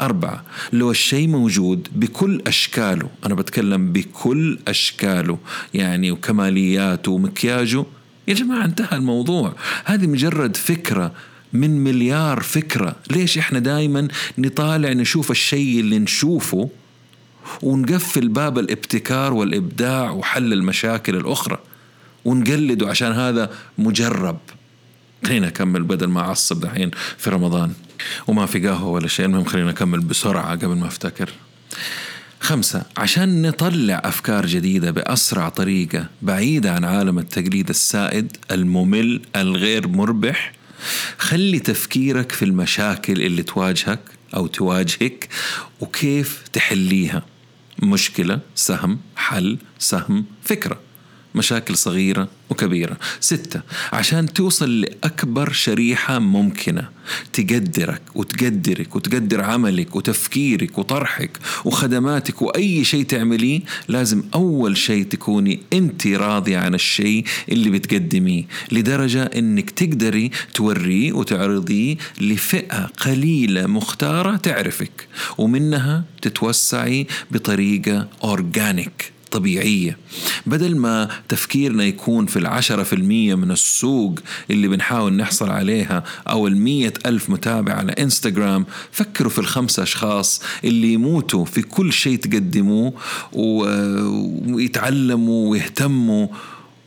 أربعة 0.00 0.44
لو 0.72 0.90
الشيء 0.90 1.28
موجود 1.28 1.88
بكل 1.92 2.42
أشكاله 2.46 3.08
أنا 3.26 3.34
بتكلم 3.34 3.92
بكل 3.92 4.58
أشكاله 4.68 5.38
يعني 5.74 6.10
وكمالياته 6.10 7.12
ومكياجه 7.12 7.84
يا 8.28 8.34
جماعة 8.34 8.64
انتهى 8.64 8.96
الموضوع. 8.96 9.54
هذه 9.84 10.06
مجرد 10.06 10.56
فكرة 10.56 11.12
من 11.52 11.84
مليار 11.84 12.40
فكرة. 12.40 12.96
ليش 13.10 13.38
إحنا 13.38 13.58
دايما 13.58 14.08
نطالع 14.38 14.92
نشوف 14.92 15.30
الشيء 15.30 15.80
اللي 15.80 15.98
نشوفه 15.98 16.70
ونقفل 17.62 18.28
باب 18.28 18.58
الابتكار 18.58 19.32
والإبداع 19.32 20.10
وحل 20.10 20.52
المشاكل 20.52 21.16
الأخرى 21.16 21.58
ونقلده 22.24 22.88
عشان 22.88 23.12
هذا 23.12 23.50
مجرب. 23.78 24.38
خلينا 25.26 25.48
أكمل 25.48 25.82
بدل 25.82 26.06
ما 26.06 26.20
أعصب 26.20 26.60
دحين 26.60 26.90
في 27.18 27.30
رمضان. 27.30 27.72
وما 28.26 28.46
في 28.46 28.68
قهوة 28.68 28.90
ولا 28.90 29.08
شيء. 29.08 29.26
المهم 29.26 29.44
خلينا 29.44 29.70
نكمل 29.70 30.00
بسرعة 30.00 30.50
قبل 30.50 30.76
ما 30.76 30.86
أفتكر. 30.86 31.30
خمسة 32.40 32.82
عشان 32.96 33.42
نطلع 33.42 34.02
أفكار 34.04 34.46
جديدة 34.46 34.90
بأسرع 34.90 35.48
طريقة 35.48 36.06
بعيدة 36.22 36.72
عن 36.72 36.84
عالم 36.84 37.18
التقليد 37.18 37.68
السائد 37.68 38.36
الممل 38.50 39.20
الغير 39.36 39.88
مربح 39.88 40.52
خلي 41.18 41.58
تفكيرك 41.58 42.32
في 42.32 42.44
المشاكل 42.44 43.22
اللي 43.22 43.42
تواجهك 43.42 44.00
أو 44.36 44.46
تواجهك 44.46 45.28
وكيف 45.80 46.42
تحليها. 46.52 47.22
مشكلة 47.82 48.40
سهم 48.54 48.98
حل 49.16 49.58
سهم 49.78 50.24
فكرة. 50.42 50.80
مشاكل 51.34 51.76
صغيرة 51.76 52.28
وكبيرة. 52.50 52.96
ستة 53.20 53.60
عشان 53.92 54.32
توصل 54.32 54.80
لأكبر 54.80 55.52
شريحة 55.52 56.18
ممكنة 56.18 56.88
تقدرك 57.32 58.02
وتقدرك 58.14 58.96
وتقدر 58.96 59.44
عملك 59.44 59.96
وتفكيرك 59.96 60.78
وطرحك 60.78 61.30
وخدماتك 61.64 62.42
وأي 62.42 62.84
شيء 62.84 63.04
تعمليه 63.04 63.60
لازم 63.88 64.22
أول 64.34 64.76
شيء 64.76 65.04
تكوني 65.04 65.60
أنت 65.72 66.06
راضية 66.06 66.58
عن 66.58 66.74
الشيء 66.74 67.24
اللي 67.48 67.70
بتقدميه 67.70 68.44
لدرجة 68.72 69.22
أنك 69.22 69.70
تقدري 69.70 70.30
توريه 70.54 71.12
وتعرضيه 71.12 71.96
لفئة 72.20 72.84
قليلة 72.86 73.66
مختارة 73.66 74.36
تعرفك 74.36 75.08
ومنها 75.38 76.04
تتوسعي 76.22 77.06
بطريقة 77.30 78.08
أورجانيك 78.24 79.17
طبيعية 79.30 79.98
بدل 80.46 80.76
ما 80.76 81.08
تفكيرنا 81.28 81.84
يكون 81.84 82.26
في 82.26 82.38
العشرة 82.38 82.82
في 82.82 82.92
المية 82.92 83.34
من 83.34 83.50
السوق 83.50 84.18
اللي 84.50 84.68
بنحاول 84.68 85.12
نحصل 85.12 85.50
عليها 85.50 86.04
أو 86.28 86.46
المية 86.46 86.92
ألف 87.06 87.30
متابع 87.30 87.72
على 87.72 87.92
إنستغرام 87.92 88.66
فكروا 88.92 89.30
في 89.30 89.38
الخمسة 89.38 89.82
أشخاص 89.82 90.42
اللي 90.64 90.92
يموتوا 90.92 91.44
في 91.44 91.62
كل 91.62 91.92
شيء 91.92 92.18
تقدموه 92.18 92.92
ويتعلموا 94.52 95.50
ويهتموا 95.50 96.28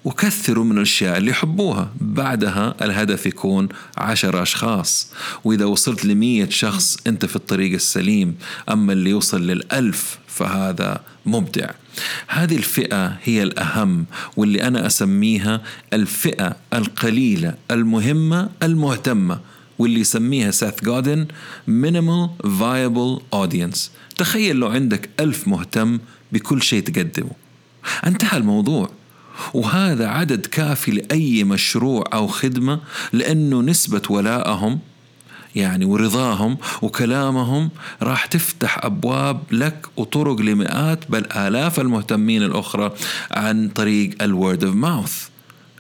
وكثروا 0.06 0.64
من 0.66 0.78
الأشياء 0.78 1.18
اللي 1.18 1.32
يحبوها. 1.32 1.94
بعدها 2.02 2.76
الهدف 2.82 3.26
يكون 3.26 3.70
عشر 3.98 4.42
أشخاص. 4.42 5.08
وإذا 5.44 5.66
وصلت 5.66 6.06
لمية 6.06 6.50
شخص 6.50 6.98
أنت 7.08 7.26
في 7.26 7.36
الطريق 7.36 7.74
السليم 7.74 8.36
أما 8.70 8.94
اللي 8.94 9.10
يوصل 9.10 9.48
للألف 9.48 10.20
فهذا 10.28 11.02
مبدع. 11.26 11.70
هذه 12.28 12.56
الفئة 12.56 13.18
هي 13.24 13.44
الأهم 13.44 14.06
واللي 14.38 14.68
أنا 14.68 14.88
أسميها 14.88 15.62
الفئة 15.94 16.56
القليلة 16.74 17.54
المهمة 17.72 18.50
المهتمة 18.64 19.40
واللي 19.80 20.00
يسميها 20.00 20.52
ساث 20.52 20.84
جودن 20.84 21.28
Minimal 21.68 22.46
Viable 22.46 23.22
Audience. 23.36 23.80
تخيل 24.18 24.56
لو 24.56 24.68
عندك 24.68 25.10
ألف 25.20 25.48
مهتم 25.48 26.00
بكل 26.32 26.62
شيء 26.62 26.84
تقدمه. 26.84 27.32
انتهى 28.06 28.38
الموضوع. 28.38 28.90
وهذا 29.54 30.08
عدد 30.08 30.46
كافي 30.46 30.92
لأي 30.92 31.44
مشروع 31.44 32.04
أو 32.14 32.28
خدمة 32.28 32.80
لأنه 33.14 33.62
نسبة 33.62 34.02
ولائهم 34.10 34.80
يعني 35.56 35.86
ورضاهم 35.86 36.58
وكلامهم 36.82 37.70
راح 38.02 38.26
تفتح 38.26 38.86
أبواب 38.86 39.42
لك 39.52 39.86
وطرق 39.98 40.42
لمئات 40.42 41.00
بل 41.10 41.26
آلاف 41.36 41.80
المهتمين 41.80 42.44
الأخرى 42.44 42.94
عن 43.32 43.70
طريق 43.70 44.24
ال 44.24 44.32
word 44.32 44.64
of 44.64 44.76
mouth 44.76 45.28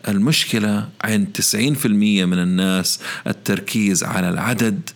المشكلة 0.07 0.87
عند 1.03 1.37
90% 1.53 1.85
من 1.85 2.39
الناس 2.39 2.99
التركيز 3.27 4.03
على 4.03 4.29
العدد 4.29 4.89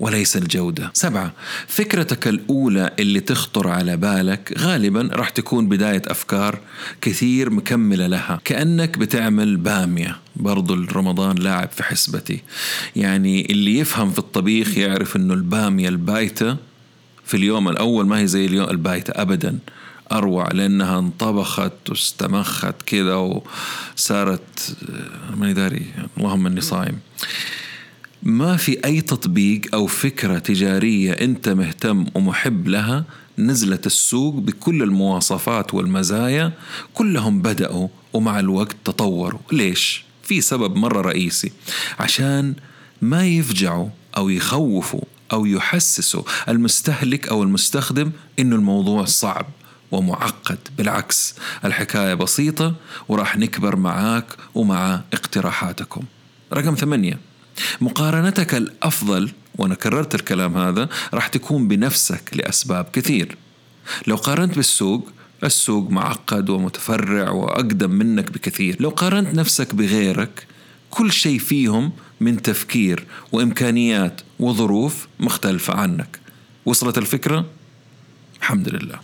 وليس 0.00 0.36
الجودة. 0.36 0.90
سبعة 0.94 1.32
فكرتك 1.66 2.28
الأولى 2.28 2.90
اللي 2.98 3.20
تخطر 3.20 3.68
على 3.68 3.96
بالك 3.96 4.54
غالبا 4.58 5.08
راح 5.12 5.28
تكون 5.28 5.68
بداية 5.68 6.02
أفكار 6.06 6.58
كثير 7.00 7.50
مكملة 7.50 8.06
لها. 8.06 8.40
كأنك 8.44 8.98
بتعمل 8.98 9.56
بامية 9.56 10.16
برضو 10.36 10.74
رمضان 10.74 11.36
لاعب 11.36 11.70
في 11.70 11.82
حسبتي. 11.82 12.42
يعني 12.96 13.50
اللي 13.50 13.78
يفهم 13.78 14.10
في 14.10 14.18
الطبيخ 14.18 14.78
يعرف 14.78 15.16
أنه 15.16 15.34
البامية 15.34 15.88
البايتة 15.88 16.56
في 17.24 17.36
اليوم 17.36 17.68
الأول 17.68 18.06
ما 18.06 18.18
هي 18.18 18.26
زي 18.26 18.46
اليوم 18.46 18.70
البايتة 18.70 19.22
أبدا. 19.22 19.58
أروع 20.12 20.48
لأنها 20.52 20.98
انطبخت 20.98 21.90
واستمخت 21.90 22.82
كذا 22.86 23.14
وصارت 23.94 24.76
ماني 25.36 25.52
داري 25.52 25.86
اللهم 26.18 26.46
إني 26.46 26.60
صايم 26.60 26.98
ما 28.24 28.56
في 28.56 28.84
أي 28.84 29.00
تطبيق 29.00 29.60
أو 29.74 29.86
فكرة 29.86 30.38
تجارية 30.38 31.12
أنت 31.12 31.48
مهتم 31.48 32.06
ومحب 32.14 32.68
لها؟ 32.68 33.04
نزلت 33.38 33.86
السوق 33.86 34.34
بكل 34.34 34.82
المواصفات 34.82 35.74
والمزايا 35.74 36.52
كلهم 36.94 37.42
بدأوا 37.42 37.88
ومع 38.12 38.40
الوقت 38.40 38.76
تطوروا. 38.84 39.40
ليش؟ 39.52 40.04
في 40.22 40.40
سبب 40.40 40.76
مرة 40.76 41.00
رئيسي. 41.00 41.52
عشان 42.00 42.54
ما 43.02 43.26
يفجعوا 43.26 43.88
أو 44.16 44.28
يخوفوا 44.28 45.04
أو 45.32 45.46
يحسسوا 45.46 46.22
المستهلك 46.48 47.28
أو 47.28 47.42
المستخدم 47.42 48.10
إنه 48.38 48.56
الموضوع 48.56 49.04
صعب 49.04 49.46
ومعقد. 49.92 50.58
بالعكس 50.78 51.34
الحكاية 51.64 52.14
بسيطة 52.14 52.74
وراح 53.08 53.38
نكبر 53.38 53.76
معاك 53.76 54.26
ومع 54.54 55.00
اقتراحاتكم. 55.12 56.02
رقم 56.52 56.74
ثمانية. 56.74 57.33
مقارنتك 57.80 58.54
الأفضل 58.54 59.30
وأنا 59.54 59.74
كررت 59.74 60.14
الكلام 60.14 60.56
هذا 60.56 60.88
راح 61.14 61.28
تكون 61.28 61.68
بنفسك 61.68 62.30
لأسباب 62.32 62.84
كثير. 62.92 63.36
لو 64.06 64.16
قارنت 64.16 64.56
بالسوق 64.56 65.10
السوق 65.44 65.90
معقد 65.90 66.50
ومتفرع 66.50 67.30
وأقدم 67.30 67.90
منك 67.90 68.30
بكثير. 68.30 68.76
لو 68.80 68.90
قارنت 68.90 69.34
نفسك 69.34 69.74
بغيرك 69.74 70.46
كل 70.90 71.12
شيء 71.12 71.38
فيهم 71.38 71.92
من 72.20 72.42
تفكير 72.42 73.06
وإمكانيات 73.32 74.20
وظروف 74.38 75.08
مختلفة 75.20 75.74
عنك. 75.74 76.18
وصلت 76.66 76.98
الفكرة؟ 76.98 77.46
الحمد 78.40 78.68
لله. 78.68 79.00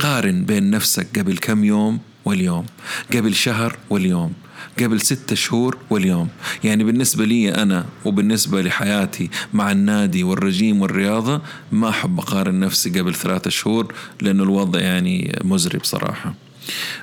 قارن 0.00 0.44
بين 0.44 0.70
نفسك 0.70 1.18
قبل 1.18 1.38
كم 1.38 1.64
يوم 1.64 2.00
واليوم؟ 2.24 2.66
قبل 3.14 3.34
شهر 3.34 3.76
واليوم؟ 3.90 4.32
قبل 4.80 5.00
ستة 5.00 5.36
شهور 5.36 5.78
واليوم. 5.90 6.28
يعني 6.64 6.84
بالنسبة 6.84 7.24
لي 7.24 7.54
أنا 7.54 7.86
وبالنسبة 8.04 8.62
لحياتي 8.62 9.30
مع 9.52 9.72
النادي 9.72 10.22
والرجيم 10.22 10.82
والرياضة 10.82 11.42
ما 11.72 11.88
أحب 11.88 12.20
أقارن 12.20 12.60
نفسي 12.60 13.00
قبل 13.00 13.14
ثلاثة 13.14 13.50
شهور 13.50 13.94
لأنه 14.20 14.42
الوضع 14.42 14.80
يعني 14.80 15.38
مزري 15.44 15.78
بصراحة. 15.78 16.34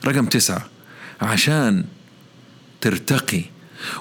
رقم 0.06 0.26
تسعة 0.26 0.66
عشان 1.22 1.86
ترتقي 2.82 3.44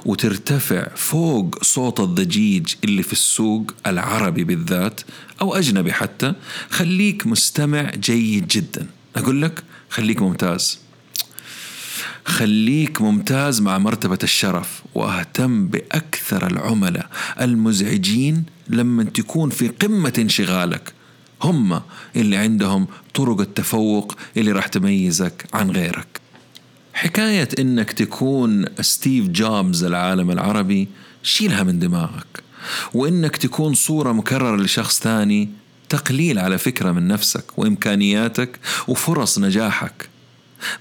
وترتفع 0.04 0.86
فوق 0.96 1.62
صوت 1.62 2.00
الضجيج 2.00 2.74
اللي 2.84 3.02
في 3.02 3.12
السوق 3.12 3.70
العربي 3.86 4.44
بالذات 4.44 5.00
أو 5.40 5.54
أجنبي 5.54 5.92
حتى 5.92 6.34
خليك 6.70 7.26
مستمع 7.26 7.90
جيد 7.90 8.48
جدا. 8.48 8.86
أقول 9.16 9.42
لك 9.42 9.62
خليك 9.90 10.22
ممتاز. 10.22 10.86
خليك 12.24 13.02
ممتاز 13.02 13.61
مع 13.61 13.78
مرتبة 13.78 14.18
الشرف 14.22 14.82
وأهتم 14.94 15.66
بأكثر 15.66 16.46
العملاء 16.46 17.11
المزعجين 17.40 18.44
لما 18.68 19.04
تكون 19.04 19.50
في 19.50 19.68
قمة 19.68 20.12
انشغالك. 20.18 20.92
هم 21.42 21.80
اللي 22.16 22.37
عندهم 22.37 22.87
طرق 23.14 23.40
التفوق 23.40 24.16
اللي 24.37 24.52
راح 24.52 24.66
تميزك 24.66 25.44
عن 25.54 25.70
غيرك. 25.70 26.20
حكاية 26.94 27.48
إنك 27.59 27.92
تكون 27.92 28.64
ستيف 28.80 29.28
جوبز 29.28 29.85
العالم 29.85 30.30
العربي 30.30 30.88
شيلها 31.22 31.62
من 31.62 31.78
دماغك. 31.78 32.42
وإنك 32.94 33.37
تكون 33.37 33.74
صورة 33.74 34.12
مكررة 34.12 34.56
لشخص 34.56 35.00
ثاني 35.00 35.48
تقليل 35.88 36.38
على 36.38 36.59
فكرة 36.59 36.92
من 36.92 37.09
نفسك 37.09 37.59
وإمكانياتك 37.59 38.59
وفرص 38.88 39.38
نجاحك. 39.38 40.09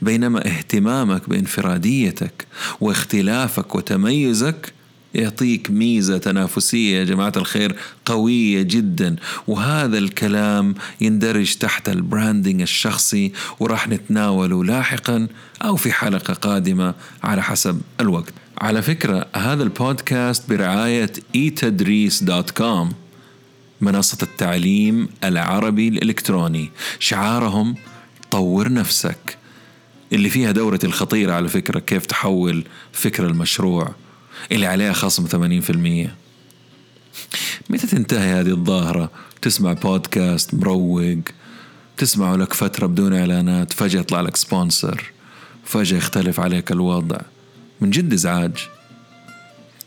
بينما 0.01 0.47
اهتمامك 0.47 1.29
بانفراديتك 1.29 2.47
واختلافك 2.81 3.75
وتميزك 3.75 4.73
يعطيك 5.15 5.71
ميزة 5.71 6.17
تنافسية. 6.17 6.99
يا 6.99 7.03
جماعة 7.03 7.33
الخير 7.37 7.75
قوية 8.05 8.61
جدا. 8.61 9.15
وهذا 9.47 9.97
الكلام 9.97 10.75
يندرج 11.01 11.55
تحت 11.55 11.89
البراندنج 11.89 12.61
الشخصي 12.61 13.31
وراح 13.59 13.87
نتناوله 13.87 14.63
لاحقا 14.63 15.27
أو 15.61 15.75
في 15.75 15.91
حلقة 15.91 16.33
قادمة 16.33 16.93
على 17.23 17.43
حسب 17.43 17.81
الوقت. 17.99 18.33
على 18.57 18.81
فكرة 18.81 19.27
هذا 19.35 19.63
البودكاست 19.63 20.49
برعاية 20.49 21.11
etadris.com 21.37 22.93
منصة 23.81 24.17
التعليم 24.23 25.09
العربي 25.23 25.87
الإلكتروني. 25.87 26.71
شعارهم 26.99 27.75
طور 28.31 28.73
نفسك 28.73 29.37
اللي 30.13 30.29
فيها 30.29 30.51
دورة 30.51 30.79
الخطيرة 30.83 31.33
على 31.33 31.47
فكرة 31.47 31.79
كيف 31.79 32.05
تحول 32.05 32.63
فكرة 32.91 33.27
المشروع 33.27 33.95
اللي 34.51 34.65
عليها 34.65 34.93
خصم 34.93 35.27
80% 35.27 36.09
متى 37.69 37.87
تنتهي 37.87 38.39
هذه 38.39 38.49
الظاهرة؟ 38.49 39.11
تسمع 39.41 39.73
بودكاست 39.73 40.53
مروق 40.53 41.19
تسمعه 41.97 42.35
لك 42.35 42.53
فترة 42.53 42.87
بدون 42.87 43.13
إعلانات 43.13 43.73
فجأة 43.73 43.99
يطلع 43.99 44.21
لك 44.21 44.35
sponsor 44.35 45.11
فجأة 45.65 45.97
يختلف 45.97 46.39
عليك 46.39 46.71
الوضع. 46.71 47.17
من 47.81 47.89
جد 47.89 48.13
إزعاج. 48.13 48.67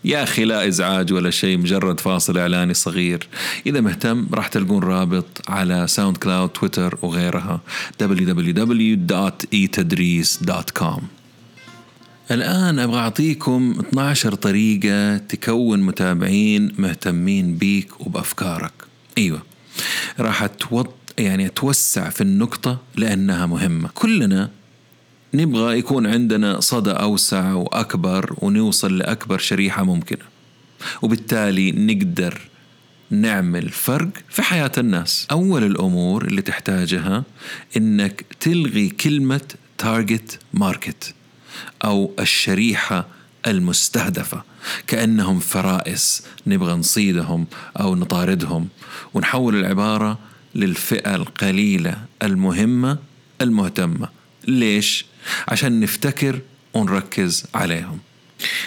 يا 0.05 0.23
أخي 0.23 0.45
لا 0.45 0.69
إزعاج 0.69 1.13
ولا 1.13 1.31
شيء 1.31 1.59
مجرد 1.59 2.01
فاصل 2.01 2.39
إعلاني 2.39 2.75
صغير. 2.75 3.29
إذا 3.67 3.81
مهتم 3.81 4.27
راح 4.35 4.49
تلقون 4.49 4.83
رابط 4.83 5.27
على 5.49 5.87
ساوند 5.89 6.17
كلاود 6.17 6.49
تويتر 6.49 6.99
وغيرها. 7.03 7.61
www.etadris.com 8.03 11.01
الآن 12.31 12.79
أبغى 12.79 12.99
أعطيكم 12.99 13.75
12 13.81 14.35
طريقة 14.35 15.17
تكون 15.17 15.81
متابعين 15.81 16.73
مهتمين 16.79 17.55
بيك 17.55 18.01
وبأفكارك. 18.01 18.73
أيوة. 19.19 19.43
راح 20.21 20.47
يعني 20.47 21.47
أتوسع 21.47 22.11
في 22.11 22.21
النقطة 22.21 22.79
لأنها 22.97 23.47
مهمة. 23.47 23.89
كلنا 23.95 24.51
نبغى 25.35 25.79
يكون 25.79 26.07
عندنا 26.07 26.61
صدى 26.61 26.91
أوسع 26.91 27.53
وأكبر 27.53 28.35
ونوصل 28.39 28.99
لأكبر 28.99 29.39
شريحة 29.39 29.83
ممكنة. 29.85 30.25
وبالتالي 31.03 31.73
نقدر 31.73 32.41
نعمل 33.11 33.69
فرق 33.69 34.09
في 34.29 34.43
حياة 34.43 34.73
الناس. 34.79 35.27
أول 35.31 35.65
الأمور 35.65 36.25
اللي 36.25 36.43
تحتاجها 36.43 37.25
إنك 37.77 38.25
تلغي 38.41 38.89
كلمة 38.89 39.41
target 39.79 40.39
market 40.55 41.15
أو 41.85 42.13
الشريحة 42.19 43.07
المستهدفة. 43.47 44.43
كأنهم 44.87 45.41
فرائس 45.41 46.23
نبغى 46.47 46.73
نصيدهم 46.73 47.47
أو 47.81 47.95
نطاردهم. 47.95 48.69
ونحول 49.15 49.57
العبارة 49.57 50.19
للفئة 50.55 51.15
القليلة 51.15 51.97
المهمة 52.23 52.99
المهتمة. 53.41 54.18
ليش؟ 54.47 55.07
عشان 55.49 55.81
نفتكر 55.81 56.41
ونركز 56.75 57.45
عليهم. 57.55 57.99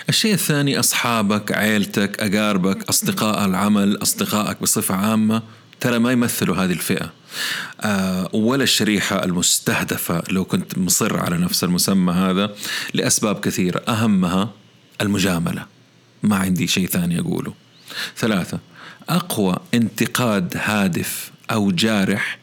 الشيء 0.09 0.33
الثاني 0.33 0.79
أصحابك 0.79 1.51
عيلتك 1.51 2.23
أقاربك 2.23 2.89
أصدقاء 2.89 3.45
العمل 3.45 4.01
أصدقائك 4.01 4.61
بصفة 4.61 4.95
عامة 4.95 5.43
ترى 5.79 5.99
ما 5.99 6.11
يمثلوا 6.11 6.55
هذه 6.55 6.71
الفئة. 6.71 7.11
آه 7.81 8.29
ولا 8.33 8.63
الشريحة 8.63 9.23
المستهدفة 9.23 10.23
لو 10.29 10.45
كنت 10.45 10.77
مصر 10.77 11.19
على 11.19 11.37
نفس 11.37 11.63
المسمى 11.63 12.13
هذا 12.13 12.55
لأسباب 12.93 13.39
كثيرة. 13.39 13.79
أهمها 13.87 14.53
المجاملة. 15.01 15.65
ما 16.23 16.35
عندي 16.35 16.67
شيء 16.67 16.87
ثاني 16.87 17.19
أقوله. 17.19 17.53
ثلاثة 18.17 18.59
أقوى 19.09 19.57
انتقاد 19.73 20.57
هادف 20.57 21.31
أو 21.51 21.71
جارح 21.71 22.40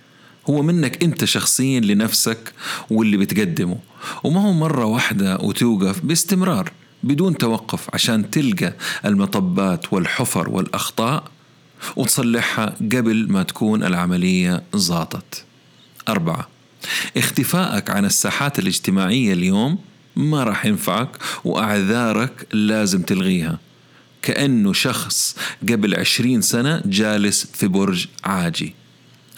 هو 0.50 0.62
منك 0.62 1.02
أنت 1.02 1.24
شخصيا 1.24 1.80
لنفسك 1.80 2.52
واللي 2.90 3.16
بتقدمه. 3.16 3.78
وما 4.24 4.40
هو 4.40 4.52
مرة 4.52 4.84
واحدة 4.84 5.36
وتوقف 5.36 6.00
باستمرار 6.00 6.72
بدون 7.02 7.38
توقف 7.38 7.88
عشان 7.94 8.30
تلقى 8.30 8.74
المطبات 9.04 9.92
والحفر 9.92 10.50
والأخطاء 10.50 11.24
وتصلحها 11.96 12.66
قبل 12.66 13.32
ما 13.32 13.42
تكون 13.42 13.84
العملية 13.84 14.62
زاطت. 14.74 15.44
أربعة 16.08 16.48
اختفائك 17.16 17.90
عن 17.90 18.04
الساحات 18.04 18.58
الاجتماعية 18.58 19.32
اليوم 19.32 19.78
ما 20.16 20.44
راح 20.44 20.66
ينفعك 20.66 21.16
وأعذارك 21.44 22.46
لازم 22.52 23.02
تلغيها. 23.02 23.58
كأنه 24.22 24.72
شخص 24.72 25.36
قبل 25.62 25.94
عشرين 25.94 26.40
سنة 26.40 26.82
جالس 26.86 27.46
في 27.52 27.66
برج 27.66 28.06
عاجي. 28.24 28.74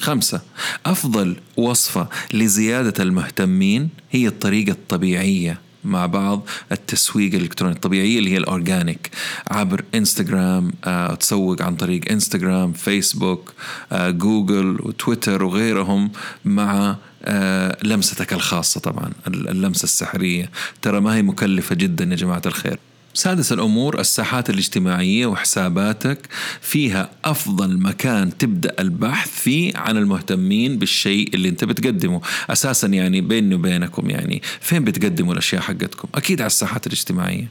خمسة. 0.01 0.41
أفضل 0.87 1.37
وصفة 1.57 2.09
لزيادة 2.33 3.03
المهتمين 3.03 3.89
هي 4.11 4.27
الطريقة 4.27 4.71
الطبيعية 4.71 5.61
مع 5.85 6.07
بعض 6.07 6.49
التسويق 6.73 7.35
الإلكتروني 7.35 7.75
الطبيعيه 7.75 8.19
اللي 8.19 8.31
هي 8.31 8.37
الأورجانيك. 8.37 9.11
عبر 9.51 9.85
إنستغرام 9.95 10.73
آه، 10.85 11.15
تسوق 11.15 11.63
عن 11.63 11.77
طريق 11.77 12.13
إنستغرام 12.13 12.73
فيسبوك 12.73 13.53
آه، 13.93 14.11
جوجل 14.11 14.79
وتويتر 14.81 15.43
وغيرهم 15.43 16.11
مع 16.45 16.97
آه، 17.25 17.77
لمستك 17.83 18.33
الخاصة 18.33 18.81
طبعا 18.81 19.11
اللمسة 19.27 19.85
السحرية. 19.85 20.51
ترى 20.83 21.01
ما 21.01 21.15
هي 21.15 21.23
مكلفة 21.23 21.75
جدا 21.75 22.05
يا 22.05 22.17
جماعة 22.17 22.43
الخير. 22.47 22.79
سادس 23.15 23.53
الأمور 23.53 24.01
الساحات 24.01 24.51
الاجتماعية 24.51 25.27
وحساباتك. 25.27 26.19
فيها 26.61 27.11
أفضل 27.25 27.79
مكان 27.79 28.39
تبدأ 28.39 28.75
البحث 28.79 29.41
فيه 29.41 29.73
عن 29.77 29.97
المهتمين 29.97 30.79
بالشيء 30.79 31.35
اللي 31.35 31.49
أنت 31.49 31.65
بتقدمه. 31.65 32.21
أساسا 32.51 32.87
يعني 32.89 33.21
بيني 33.21 33.55
وبينكم 33.55 34.11
يعني 34.11 34.43
فين 34.61 34.85
بتقدموا 34.85 35.33
الأشياء 35.33 35.63
حقتكم؟ 35.63 36.09
أكيد 36.15 36.41
على 36.41 36.47
الساحات 36.47 36.87
الاجتماعية. 36.87 37.49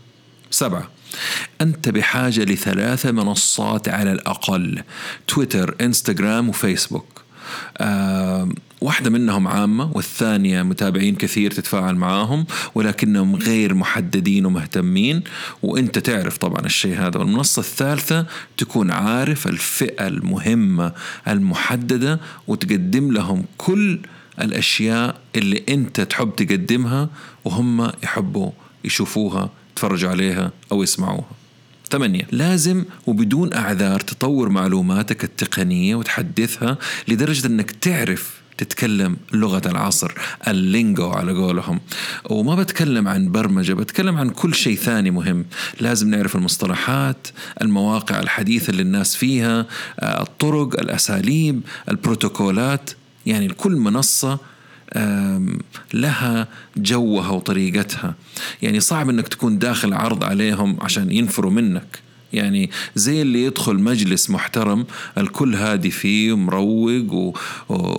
سبعة 0.51 0.89
أنت 1.61 1.89
بحاجة 1.89 2.43
لثلاث 2.43 3.05
منصات 3.05 3.89
على 3.89 4.11
الأقل 4.11 4.83
تويتر 5.27 5.75
إنستغرام 5.81 6.49
وفيسبوك. 6.49 7.21
آه 7.77 8.49
واحدة 8.81 9.09
منهم 9.09 9.47
عامة 9.47 9.91
والثانية 9.95 10.63
متابعين 10.63 11.15
كثير 11.15 11.51
تتفاعل 11.51 11.95
معاهم 11.95 12.45
ولكنهم 12.75 13.35
غير 13.35 13.73
محددين 13.73 14.45
ومهتمين. 14.45 15.23
وإنت 15.63 15.99
تعرف 15.99 16.37
طبعا 16.37 16.65
الشيء 16.65 16.97
هذا. 16.97 17.19
والمنصة 17.19 17.59
الثالثة 17.59 18.25
تكون 18.57 18.91
عارف 18.91 19.47
الفئة 19.47 20.07
المهمة 20.07 20.93
المحددة 21.27 22.19
وتقدم 22.47 23.11
لهم 23.11 23.45
كل 23.57 23.99
الأشياء 24.41 25.15
اللي 25.35 25.63
إنت 25.69 26.01
تحب 26.01 26.35
تقدمها 26.35 27.09
وهم 27.45 27.91
يحبوا 28.03 28.51
يشوفوها 28.85 29.49
يتفرجوا 29.71 30.09
عليها 30.09 30.51
أو 30.71 30.83
يسمعوها. 30.83 31.29
ثمانية 31.91 32.27
لازم 32.31 32.85
وبدون 33.07 33.53
أعذار 33.53 33.99
تطور 33.99 34.49
معلوماتك 34.49 35.23
التقنية 35.23 35.95
وتحدثها 35.95 36.77
لدرجة 37.07 37.47
أنك 37.47 37.71
تعرف 37.71 38.38
تتكلم 38.59 39.17
لغة 39.33 39.61
العصر 39.65 40.11
اللينجو 40.47 41.09
على 41.09 41.31
قولهم. 41.31 41.79
وما 42.29 42.55
بتكلم 42.55 43.07
عن 43.07 43.31
برمجة 43.31 43.73
بتكلم 43.73 44.17
عن 44.17 44.29
كل 44.29 44.55
شيء 44.55 44.75
ثاني 44.75 45.11
مهم. 45.11 45.45
لازم 45.79 46.09
نعرف 46.09 46.35
المصطلحات 46.35 47.27
المواقع 47.61 48.19
الحديثة 48.19 48.71
اللي 48.71 48.81
الناس 48.81 49.15
فيها 49.15 49.65
آه، 49.99 50.21
الطرق 50.21 50.79
الأساليب 50.79 51.61
البروتوكولات. 51.89 52.89
يعني 53.25 53.47
كل 53.47 53.71
منصة 53.71 54.39
لها 55.93 56.47
جوها 56.77 57.29
وطريقتها. 57.29 58.15
يعني 58.61 58.79
صعب 58.79 59.09
إنك 59.09 59.27
تكون 59.27 59.59
داخل 59.59 59.93
عرض 59.93 60.23
عليهم 60.23 60.77
عشان 60.81 61.11
ينفروا 61.11 61.51
منك. 61.51 62.08
يعني 62.33 62.69
زي 62.95 63.21
اللي 63.21 63.43
يدخل 63.43 63.75
مجلس 63.75 64.29
محترم 64.29 64.85
الكل 65.17 65.55
هادي 65.55 65.91
فيه 65.91 66.33
ومروق 66.33 67.13
و... 67.13 67.33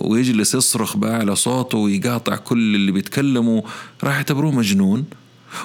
ويجلس 0.01 0.55
يصرخ 0.55 0.97
بأعلى 0.97 1.35
صوته 1.35 1.77
ويقاطع 1.77 2.35
كل 2.35 2.75
اللي 2.75 2.91
بيتكلموا. 2.91 3.61
راح 4.03 4.15
يعتبروه 4.15 4.51
مجنون. 4.51 5.05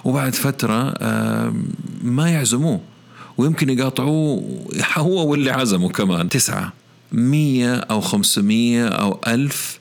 وبعد 0.04 0.34
فترة 0.34 0.94
ما 2.02 2.30
يعزموه. 2.30 2.80
ويمكن 3.38 3.70
يقاطعوه 3.70 4.44
هو 4.96 5.30
واللي 5.30 5.50
عزمه 5.50 5.88
كمان. 5.88 6.28
تسعة. 6.28 6.72
مية 7.12 7.74
أو 7.74 8.00
خمسمية 8.00 8.88
أو 8.88 9.20
ألف 9.26 9.78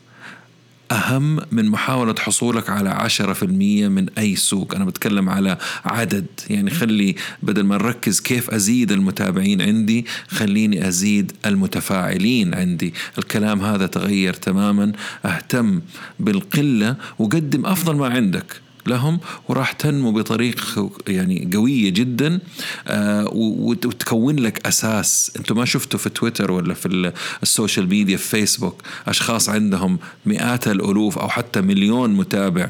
أهم 0.92 1.40
من 1.52 1.66
محاولة 1.66 2.16
حصولك 2.20 2.70
على 2.70 2.90
عشرة 2.90 3.34
في 3.34 3.44
المية 3.44 3.88
من 3.88 4.10
أي 4.18 4.36
سوق. 4.36 4.76
أنا 4.76 4.86
بتكلم 4.86 5.30
على 5.30 5.58
عدد. 5.86 6.26
يعني 6.50 6.70
خلي 6.70 7.16
بدل 7.44 7.64
ما 7.64 7.78
نركز 7.78 8.20
كيف 8.20 8.50
أزيد 8.50 8.92
المتابعين 8.92 9.62
عندي 9.62 10.06
خليني 10.28 10.88
أزيد 10.88 11.32
المتفاعلين 11.46 12.54
عندي. 12.56 12.94
الكلام 13.18 13.62
هذا 13.62 13.88
تغير 13.88 14.34
تماما. 14.34 14.92
أهتم 15.26 15.82
بالقلة 16.20 16.96
وقدم 17.20 17.66
أفضل 17.66 17.96
ما 17.96 18.08
عندك. 18.08 18.62
لهم 18.88 19.20
وراح 19.48 19.72
تنمو 19.72 20.12
بطريقة 20.12 20.92
يعني 21.08 21.50
قوية 21.54 21.90
جدا 21.90 22.40
آه 22.88 23.30
وتكون 23.34 24.36
لك 24.36 24.68
أساس. 24.68 25.32
أنتم 25.38 25.58
ما 25.58 25.66
شفتوا 25.66 26.00
في 26.00 26.10
تويتر 26.10 26.52
ولا 26.52 26.74
في 26.74 27.12
ال 27.44 27.50
social 27.50 27.90
media 27.90 28.18
في 28.18 28.28
فيسبوك 28.28 28.82
أشخاص 29.08 29.50
عندهم 29.50 30.00
مئات 30.26 30.68
الألوف 30.68 31.18
أو 31.18 31.30
حتى 31.30 31.62
مليون 31.62 32.14
متابع 32.14 32.70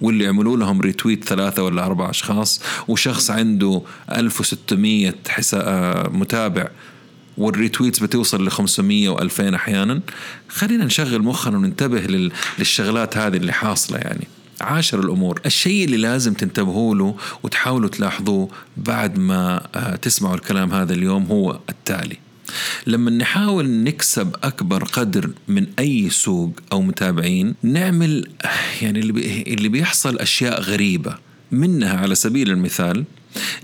واللي 0.00 0.24
يعملوا 0.24 0.56
لهم 0.56 0.80
retweet 0.80 1.24
ثلاثة 1.24 1.62
ولا 1.62 1.86
أربع 1.86 2.10
أشخاص 2.10 2.60
وشخص 2.88 3.30
عنده 3.30 3.82
1600 4.12 5.14
حسا 5.28 6.08
متابع 6.12 6.68
وال 7.38 7.50
retweets 7.50 7.98
بتوصل 7.98 8.46
ل 8.46 8.50
500 8.50 9.16
و2000 9.16 9.54
أحيانا. 9.54 10.00
خلينا 10.48 10.84
نشغل 10.84 11.22
مخنا 11.22 11.56
وننتبه 11.56 12.30
للشغلات 12.58 13.16
هذه 13.16 13.36
اللي 13.36 13.52
حاصلة 13.52 13.98
يعني. 13.98 14.26
عاشر 14.60 15.00
الأمور. 15.00 15.40
الشيء 15.46 15.84
اللي 15.84 15.96
لازم 15.96 16.34
تنتبهوا 16.34 16.94
له 16.94 17.16
وتحاولوا 17.42 17.88
تلاحظوه 17.88 18.48
بعد 18.76 19.18
ما 19.18 19.66
آه، 19.74 19.96
تسمعوا 19.96 20.34
الكلام 20.34 20.72
هذا 20.72 20.94
اليوم 20.94 21.24
هو 21.24 21.60
التالي. 21.68 22.16
لما 22.86 23.10
نحاول 23.10 23.70
نكسب 23.70 24.36
أكبر 24.42 24.84
قدر 24.84 25.30
من 25.48 25.66
أي 25.78 26.10
سوق 26.10 26.52
أو 26.72 26.82
متابعين 26.82 27.54
نعمل 27.62 28.28
يعني 28.82 29.00
اللي 29.46 29.68
بيحصل 29.68 30.18
أشياء 30.18 30.60
غريبة. 30.60 31.16
منها 31.52 31.96
على 31.96 32.14
سبيل 32.14 32.50
المثال 32.50 33.04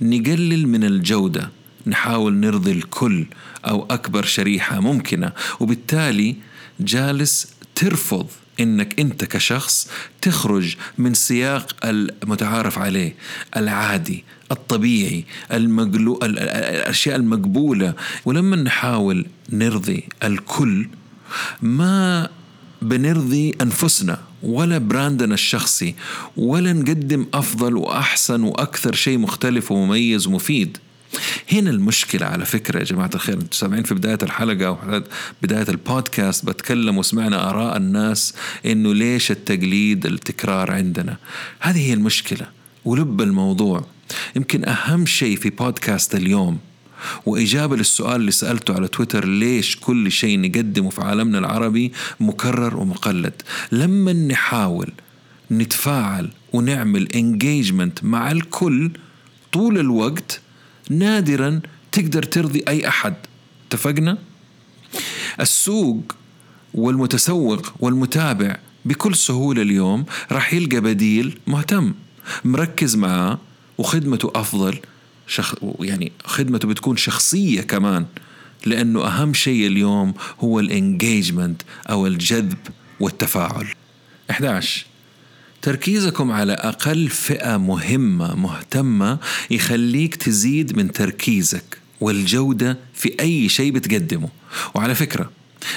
نقلل 0.03 0.69
من 0.69 0.85
الجودة. 0.85 1.51
نحاول 1.87 2.35
نرضي 2.35 2.73
الكل 2.73 3.27
أو 3.65 3.87
أكبر 3.91 4.25
شريحة 4.25 4.81
ممكنة. 4.81 5.33
وبالتالي 5.61 6.37
جالس 6.81 7.47
ترفض 7.75 8.27
إنك 8.61 9.01
أنت 9.01 9.25
كشخص 9.25 9.89
تخرج 10.23 10.77
من 10.99 11.15
سياق 11.15 11.77
المتعارف 11.85 12.79
عليه 12.79 13.15
العادي 13.57 14.25
الطبيعي 14.53 15.25
المقلو... 15.53 16.21
الأشياء 16.23 17.17
المقبولة. 17.17 17.95
ولما 18.25 18.57
نحاول 18.57 19.27
نرضي 19.53 20.05
الكل 20.25 20.89
ما 21.63 22.29
بنرضي 22.83 23.55
أنفسنا 23.63 24.19
ولا 24.43 24.79
براندنا 24.79 25.35
الشخصي 25.35 25.95
ولا 26.37 26.73
نقدم 26.73 27.27
أفضل 27.35 27.77
وأحسن 27.77 28.43
وأكثر 28.43 28.95
شيء 28.95 29.19
مختلف 29.19 29.73
ومميز 29.73 30.27
ومفيد. 30.27 30.79
هنا 31.53 31.71
المشكلة 31.71 32.27
على 32.27 32.45
فكرة 32.45 32.79
يا 32.79 32.85
جماعة 32.85 33.11
الخير. 33.15 33.35
أنتم 33.35 33.49
سامعين 33.53 33.83
في 33.83 33.95
بداية 33.95 34.19
الحلقة 34.23 35.03
بداية 35.43 35.67
البودكاست 35.69 36.45
بتكلم 36.45 36.99
وسمعنا 36.99 37.51
آراء 37.51 37.77
الناس 37.77 38.35
إنه 38.67 38.95
ليش 38.95 39.31
التقليد 39.31 40.07
التكرار 40.07 40.73
عندنا؟ 40.73 41.17
هذه 41.61 41.89
هي 41.89 41.93
المشكلة 41.93 42.47
ولب 42.85 43.21
الموضوع. 43.21 43.87
يمكن 44.37 44.69
أهم 44.69 45.07
شيء 45.07 45.37
في 45.37 45.51
بودكاست 45.51 46.15
اليوم 46.15 46.59
وإجابة 47.27 47.77
للسؤال 47.77 48.17
اللي 48.17 48.31
سألته 48.31 48.75
على 48.75 48.89
تويتر 48.89 49.25
ليش 49.25 49.77
كل 49.77 50.13
شيء 50.13 50.41
نقدمه 50.41 50.91
في 50.91 51.03
عالمنا 51.03 51.39
العربي 51.39 51.93
مكرر 52.21 52.77
ومقلد؟ 52.77 53.43
لما 53.73 54.13
نحاول 54.13 54.93
نتفاعل 55.51 56.31
ونعمل 56.53 57.13
انجيجمنت 57.13 58.05
مع 58.05 58.31
الكل 58.31 58.91
طول 59.53 59.79
الوقت 59.79 60.41
نادرا 60.91 61.61
تقدر 61.93 62.23
ترضي 62.23 62.63
أي 62.69 62.89
أحد. 62.89 63.15
اتفقنا؟ 63.69 64.19
السوق 65.41 66.13
والمتسوق 66.75 67.73
والمتابع 67.81 68.57
بكل 68.85 69.15
سهولة 69.17 69.63
اليوم 69.63 70.05
راح 70.33 70.55
يلقى 70.55 70.81
بديل 70.81 71.39
مهتم 71.47 71.95
مركز 72.45 72.97
معاه 72.97 73.39
وخدمته 73.79 74.33
أفضل. 74.35 74.79
شخ... 75.27 75.55
يعني 75.81 76.13
خدمته 76.25 76.69
بتكون 76.69 76.97
شخصية 76.97 77.61
كمان 77.63 78.07
لأنه 78.67 79.07
أهم 79.07 79.35
شيء 79.35 79.67
اليوم 79.67 80.15
هو 80.41 80.61
الانجيجمنت 80.61 81.63
أو 81.91 82.07
الجذب 82.07 82.59
والتفاعل. 83.01 83.67
11 84.31 84.87
تركيزكم 85.63 86.31
على 86.31 86.53
أقل 86.53 87.09
فئة 87.09 87.57
مهمة 87.57 88.35
مهتمة 88.35 89.19
يخليك 89.51 90.15
تزيد 90.17 90.77
من 90.77 90.93
تركيزك 90.93 91.79
والجودة 92.01 92.79
في 92.95 93.15
أي 93.21 93.49
شيء 93.49 93.73
بتقدمه. 93.73 94.29
وعلى 94.75 94.95
فكرة 94.95 95.31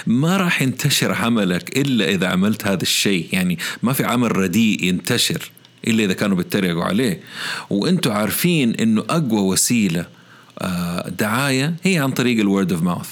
ما 0.08 0.38
راح 0.38 0.62
ينتشر 0.62 1.14
عملك 1.14 1.78
إلا 1.78 2.10
إذا 2.10 2.28
عملت 2.28 2.68
هذا 2.68 2.82
الشيء. 2.82 3.28
يعني 3.32 3.58
ما 3.84 3.94
في 3.94 4.04
عمل 4.04 4.38
رديء 4.38 4.84
ينتشر 4.84 5.52
إلا 5.88 6.04
إذا 6.04 6.14
كانوا 6.14 6.38
بيتريقوا 6.38 6.84
عليه. 6.84 7.20
وأنتوا 7.70 8.14
عارفين 8.14 8.76
أنه 8.76 9.04
أقوى 9.10 9.42
وسيلة 9.42 10.06
آه، 10.60 11.10
دعاية 11.10 11.76
هي 11.84 11.98
عن 11.98 12.12
طريق 12.12 12.40
الورد 12.40 12.72
اوف 12.72 12.82
ماوث 12.82 13.10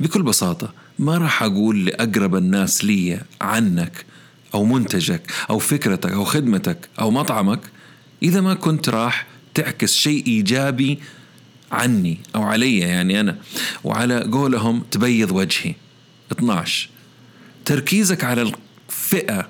بكل 0.00 0.22
بساطة 0.22 0.72
ما 0.98 1.18
راح 1.18 1.42
أقول 1.42 1.84
لأقرب 1.84 2.36
الناس 2.36 2.84
لي 2.84 3.20
عنك 3.40 4.04
أو 4.56 4.64
منتجك 4.64 5.32
أو 5.50 5.58
فكرتك 5.58 6.12
أو 6.12 6.24
خدمتك 6.24 6.88
أو 7.00 7.10
مطعمك 7.10 7.60
إذا 8.22 8.40
ما 8.40 8.54
كنت 8.54 8.88
راح 8.88 9.26
تعكس 9.54 9.94
شيء 9.94 10.26
إيجابي 10.26 10.98
عني 11.72 12.18
أو 12.34 12.42
علي 12.42 12.78
يعني 12.78 13.20
أنا. 13.20 13.36
وعلى 13.84 14.20
قولهم 14.32 14.82
تبيض 14.90 15.32
وجهي. 15.32 15.74
12 16.32 16.88
تركيزك 17.64 18.24
على 18.24 18.52
الفئة 18.88 19.48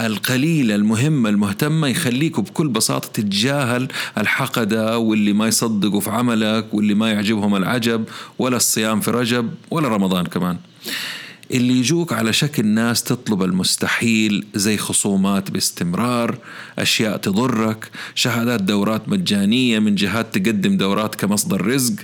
القليلة 0.00 0.74
المهمة 0.74 1.28
المهتمة 1.30 1.88
يخليك 1.88 2.40
بكل 2.40 2.68
بساطة 2.68 3.08
تتجاهل 3.08 3.88
الحقدة 4.18 4.98
واللي 4.98 5.32
ما 5.32 5.48
يصدقوا 5.48 6.00
في 6.00 6.10
عملك 6.10 6.74
واللي 6.74 6.94
ما 6.94 7.10
يعجبهم 7.10 7.56
العجب 7.56 8.04
ولا 8.38 8.56
الصيام 8.56 9.00
في 9.00 9.10
رجب 9.10 9.54
ولا 9.70 9.88
رمضان 9.88 10.26
كمان. 10.26 10.56
اللي 11.50 11.78
يجوك 11.78 12.12
على 12.12 12.32
شكل 12.32 12.66
ناس 12.66 13.02
تطلب 13.02 13.42
المستحيل 13.42 14.46
زي 14.54 14.76
خصومات 14.76 15.50
باستمرار 15.50 16.38
أشياء 16.78 17.16
تضرك 17.16 17.90
شهادات 18.14 18.62
دورات 18.62 19.08
مجانية 19.08 19.78
من 19.78 19.94
جهات 19.94 20.38
تقدم 20.38 20.76
دورات 20.76 21.14
كمصدر 21.14 21.66
رزق. 21.66 21.94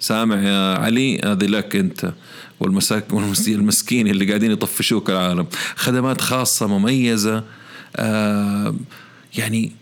سامع 0.00 0.42
يا 0.42 0.74
علي؟ 0.78 1.20
هذه 1.24 1.46
لك 1.46 1.76
أنت 1.76 2.12
والمساك 2.60 3.04
والمسكين 3.12 4.06
اللي 4.06 4.24
قاعدين 4.28 4.50
يطفشوك 4.50 5.10
العالم. 5.10 5.46
خدمات 5.76 6.20
خاصة 6.20 6.66
مميزة 6.66 7.44
آه 7.96 8.74
يعني 9.38 9.72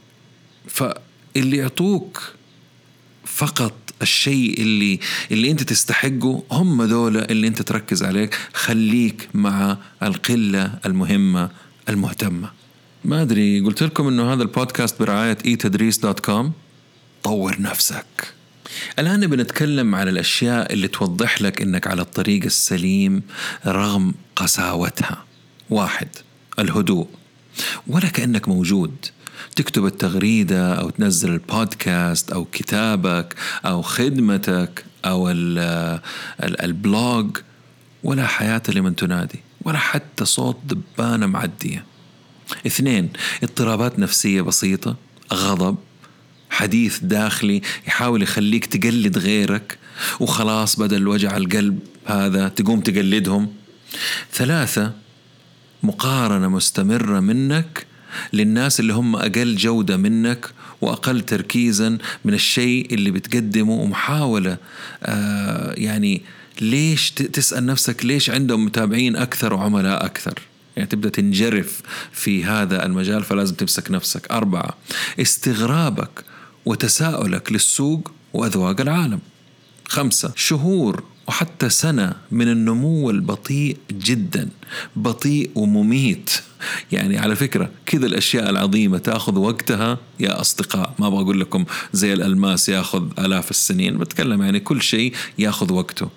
فاللي 0.67 1.57
يعطوك 1.57 2.23
فقط 3.25 3.80
الشيء 4.03 4.63
اللي 4.63 5.01
اللي 5.31 5.51
انت 5.51 5.63
تستحقه 5.63 6.43
هم 6.51 6.85
دول 6.85 7.17
اللي 7.17 7.47
انت 7.47 7.63
تركز 7.63 8.03
عليك. 8.03 8.39
خليك 8.55 9.29
مع 9.35 9.77
القلة 10.03 10.79
المهمة 10.87 11.51
المهتمة. 11.89 12.51
ما 13.05 13.23
أدري 13.23 13.61
قلت 13.61 13.83
لكم 13.83 14.09
إنه 14.09 14.33
هذا 14.33 14.43
البودكاست 14.43 15.01
برعاية 15.03 15.39
اي 15.47 15.57
تدريس 15.57 15.99
dot 15.99 16.21
com 16.21 16.53
طور 17.23 17.61
نفسك. 17.61 18.35
الآن 18.99 19.27
بنتكلم 19.27 19.95
عن 19.95 20.09
الأشياء 20.09 20.73
اللي 20.73 20.89
توضح 20.89 21.43
لك 21.43 21.63
أنك 21.63 21.87
على 21.87 22.03
الطريق 22.03 22.45
السليم 22.45 23.23
رغم 23.67 24.15
قساوتها. 24.37 25.25
واحد 25.71 26.09
الهدوء. 26.59 27.09
ولا 27.87 28.09
كأنك 28.09 28.49
موجود. 28.49 28.95
تكتب 29.57 29.87
التغريدة 29.87 30.75
أو 30.75 30.91
تنزل 30.91 31.31
البودكاست 31.33 32.33
أو 32.33 32.45
كتابك 32.45 33.35
أو 33.65 33.83
خدمتك 33.83 34.85
أو 35.05 35.31
البلوج. 36.41 37.37
ولا 38.03 38.27
حياة 38.27 38.63
لمن 38.69 38.97
تنادي 38.97 39.41
ولا 39.65 39.79
حتى 39.79 40.25
صوت 40.25 40.59
دبانة 40.65 41.27
معدية. 41.27 41.85
اثنين 42.67 43.11
اضطرابات 43.43 43.99
نفسية 43.99 44.43
بسيطة 44.43 44.97
غضب 45.33 45.77
حديث 46.51 46.99
داخلي 46.99 47.63
يحاول 47.87 48.23
يخليك 48.23 48.67
تقلد 48.67 49.19
غيرك 49.19 49.79
وخلاص 50.21 50.77
بدل 50.77 51.09
وجع 51.09 51.37
القلب 51.37 51.79
هذا 52.07 52.49
تقوم 52.49 52.81
تقلدهم. 52.81 53.53
ثلاثة 54.33 54.93
مقارنة 55.83 56.49
مستمرة 56.49 57.21
منك 57.21 57.87
للناس 58.33 58.81
اللي 58.81 58.93
هم 58.93 59.17
أقل 59.17 59.57
جودة 59.57 59.97
منك 59.97 60.51
وأقل 60.81 61.21
تركيزا 61.21 61.99
من 62.25 62.35
الشيء 62.35 62.95
اللي 62.95 63.11
بتقدمه 63.11 63.73
ومحاولة 63.73 64.57
آه 65.03 65.75
يعني 65.77 66.23
ليش 66.61 67.11
تسأل 67.11 67.67
نفسك 67.67 68.05
ليش 68.05 68.31
عندهم 68.31 68.65
متابعين 68.65 69.17
أكثر 69.17 69.55
وعملاء 69.55 70.05
أكثر؟ 70.05 70.39
يعني 70.77 70.89
تبدأ 70.89 71.09
تنجرف 71.09 71.83
في 72.13 72.45
هذا 72.45 72.87
المجال 72.87 73.25
فلازم 73.25 73.55
تمسك 73.55 73.91
نفسك. 73.91 74.31
أربعة 74.31 74.77
استغرابك 75.21 76.25
وتساؤلك 76.65 77.53
للسوق 77.53 78.13
وأذواق 78.33 78.81
العالم. 78.81 79.21
خمسة 79.89 80.33
شهور 80.37 81.05
وحتى 81.31 81.69
سنة 81.69 82.13
من 82.31 82.49
النمو 82.49 83.11
البطيء 83.11 83.77
جدا 83.93 84.49
بطيء 84.97 85.51
ومميت. 85.55 86.31
يعني 86.93 87.19
على 87.19 87.37
فكرة 87.37 87.71
كذا 87.87 88.07
الأشياء 88.07 88.51
العظيمة 88.51 88.99
تأخذ 88.99 89.39
وقتها. 89.39 89.99
يا 90.21 90.41
أصدقاء 90.41 90.95
ما 90.99 91.07
أبغى 91.07 91.23
أقول 91.23 91.41
لكم 91.41 91.65
زي 91.93 92.13
الألماس 92.13 92.69
يأخذ 92.69 93.09
آلاف 93.19 93.51
السنين 93.51 93.99
بتكلم 93.99 94.43
يعني 94.43 94.61
كل 94.61 94.83
شيء 94.83 95.13
يأخذ 95.39 95.73
وقته. 95.73 96.09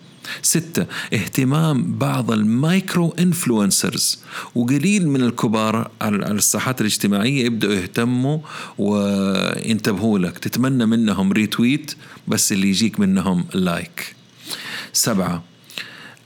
ستة 0.42 0.86
اهتمام 1.14 1.98
بعض 1.98 2.32
ال 2.32 2.46
micro 2.46 3.16
influencers. 3.20 4.20
وقليل 4.56 5.10
من 5.10 5.22
الكبار 5.22 5.92
على 6.02 6.32
الساحات 6.32 6.82
الاجتماعية 6.82 7.46
يبدأوا 7.46 7.74
يهتموا 7.74 8.40
وينتبهوا 8.78 10.20
لك. 10.20 10.38
تتمنى 10.38 10.86
منهم 10.86 11.32
retweet 11.32 11.96
بس 12.28 12.52
اللي 12.52 12.70
يجيك 12.70 13.00
منهم 13.00 13.46
like 13.54 14.16
سبعة. 14.94 15.44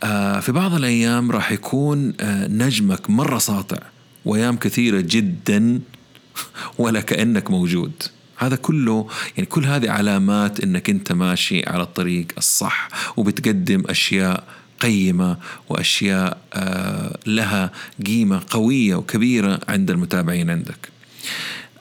آه 0.03 0.39
في 0.39 0.51
بعض 0.51 0.73
الأيام 0.73 1.31
راح 1.31 1.51
يكون 1.51 2.13
آه 2.19 2.47
نجمك 2.47 3.09
مرة 3.09 3.37
ساطع 3.37 3.77
وأيام 4.25 4.57
كثيرة 4.57 5.01
جدا 5.01 5.79
ولا 6.79 7.01
كأنك 7.01 7.51
موجود. 7.51 7.91
هذا 8.37 8.55
كله 8.55 9.07
يعني 9.35 9.45
كل 9.45 9.65
هذه 9.65 9.91
علامات 9.91 10.59
إنك 10.59 10.89
أنت 10.89 11.11
ماشي 11.11 11.69
على 11.69 11.83
الطريق 11.83 12.27
الصح 12.37 12.89
وبتقدم 13.17 13.83
أشياء 13.89 14.43
قيمة 14.79 15.37
وأشياء 15.69 16.37
آه 16.53 17.17
لها 17.25 17.71
قيمة 18.05 18.41
قوية 18.49 18.95
وكبيرة 18.95 19.59
عند 19.67 19.91
المتابعين 19.91 20.49
عندك. 20.49 20.89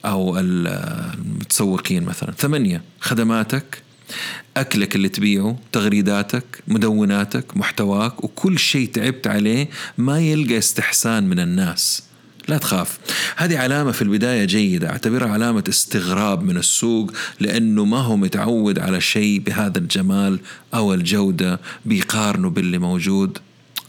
أو 0.04 0.38
المتسوقين 0.38 2.04
مثلا. 2.04 2.32
ثمانية 2.32 2.82
خدماتك 3.00 3.85
أكلك 4.56 4.96
اللي 4.96 5.08
تبيعه 5.08 5.58
تغريداتك 5.72 6.44
مدوناتك 6.68 7.56
محتواك 7.56 8.24
وكل 8.24 8.58
شيء 8.58 8.88
تعبت 8.88 9.26
عليه 9.26 9.68
ما 9.98 10.20
يلقى 10.20 10.58
استحسان 10.58 11.28
من 11.28 11.40
الناس. 11.40 12.02
لا 12.48 12.58
تخاف. 12.58 12.98
هذه 13.36 13.58
علامة 13.58 13.92
في 13.92 14.02
البداية 14.02 14.44
جيدة. 14.44 14.90
أعتبرها 14.90 15.28
علامة 15.28 15.64
استغراب 15.68 16.42
من 16.42 16.56
السوق 16.56 17.12
لأنه 17.40 17.84
ما 17.84 17.98
هو 17.98 18.16
متعود 18.16 18.78
على 18.78 19.00
شيء 19.00 19.40
بهذا 19.40 19.78
الجمال 19.78 20.40
أو 20.74 20.94
الجودة 20.94 21.60
بيقارنه 21.84 22.50
باللي 22.50 22.78
موجود. 22.78 23.38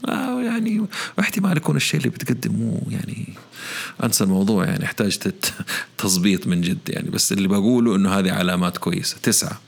آه 0.08 0.42
يعني 0.42 0.86
واحتمال 1.18 1.56
يكون 1.56 1.76
الشيء 1.76 2.00
اللي 2.00 2.10
بتقدمه 2.10 2.80
يعني 2.90 3.28
أنسى 4.04 4.24
الموضوع 4.24 4.64
يعني 4.64 4.84
يحتاج 4.84 5.18
تظبيط 5.98 6.46
من 6.46 6.60
جد 6.60 6.78
يعني. 6.88 7.10
بس 7.10 7.32
اللي 7.32 7.48
بقوله 7.48 7.96
إنه 7.96 8.10
هذه 8.10 8.32
علامات 8.32 8.78
كويسة. 8.78 9.16
تسعة. 9.22 9.60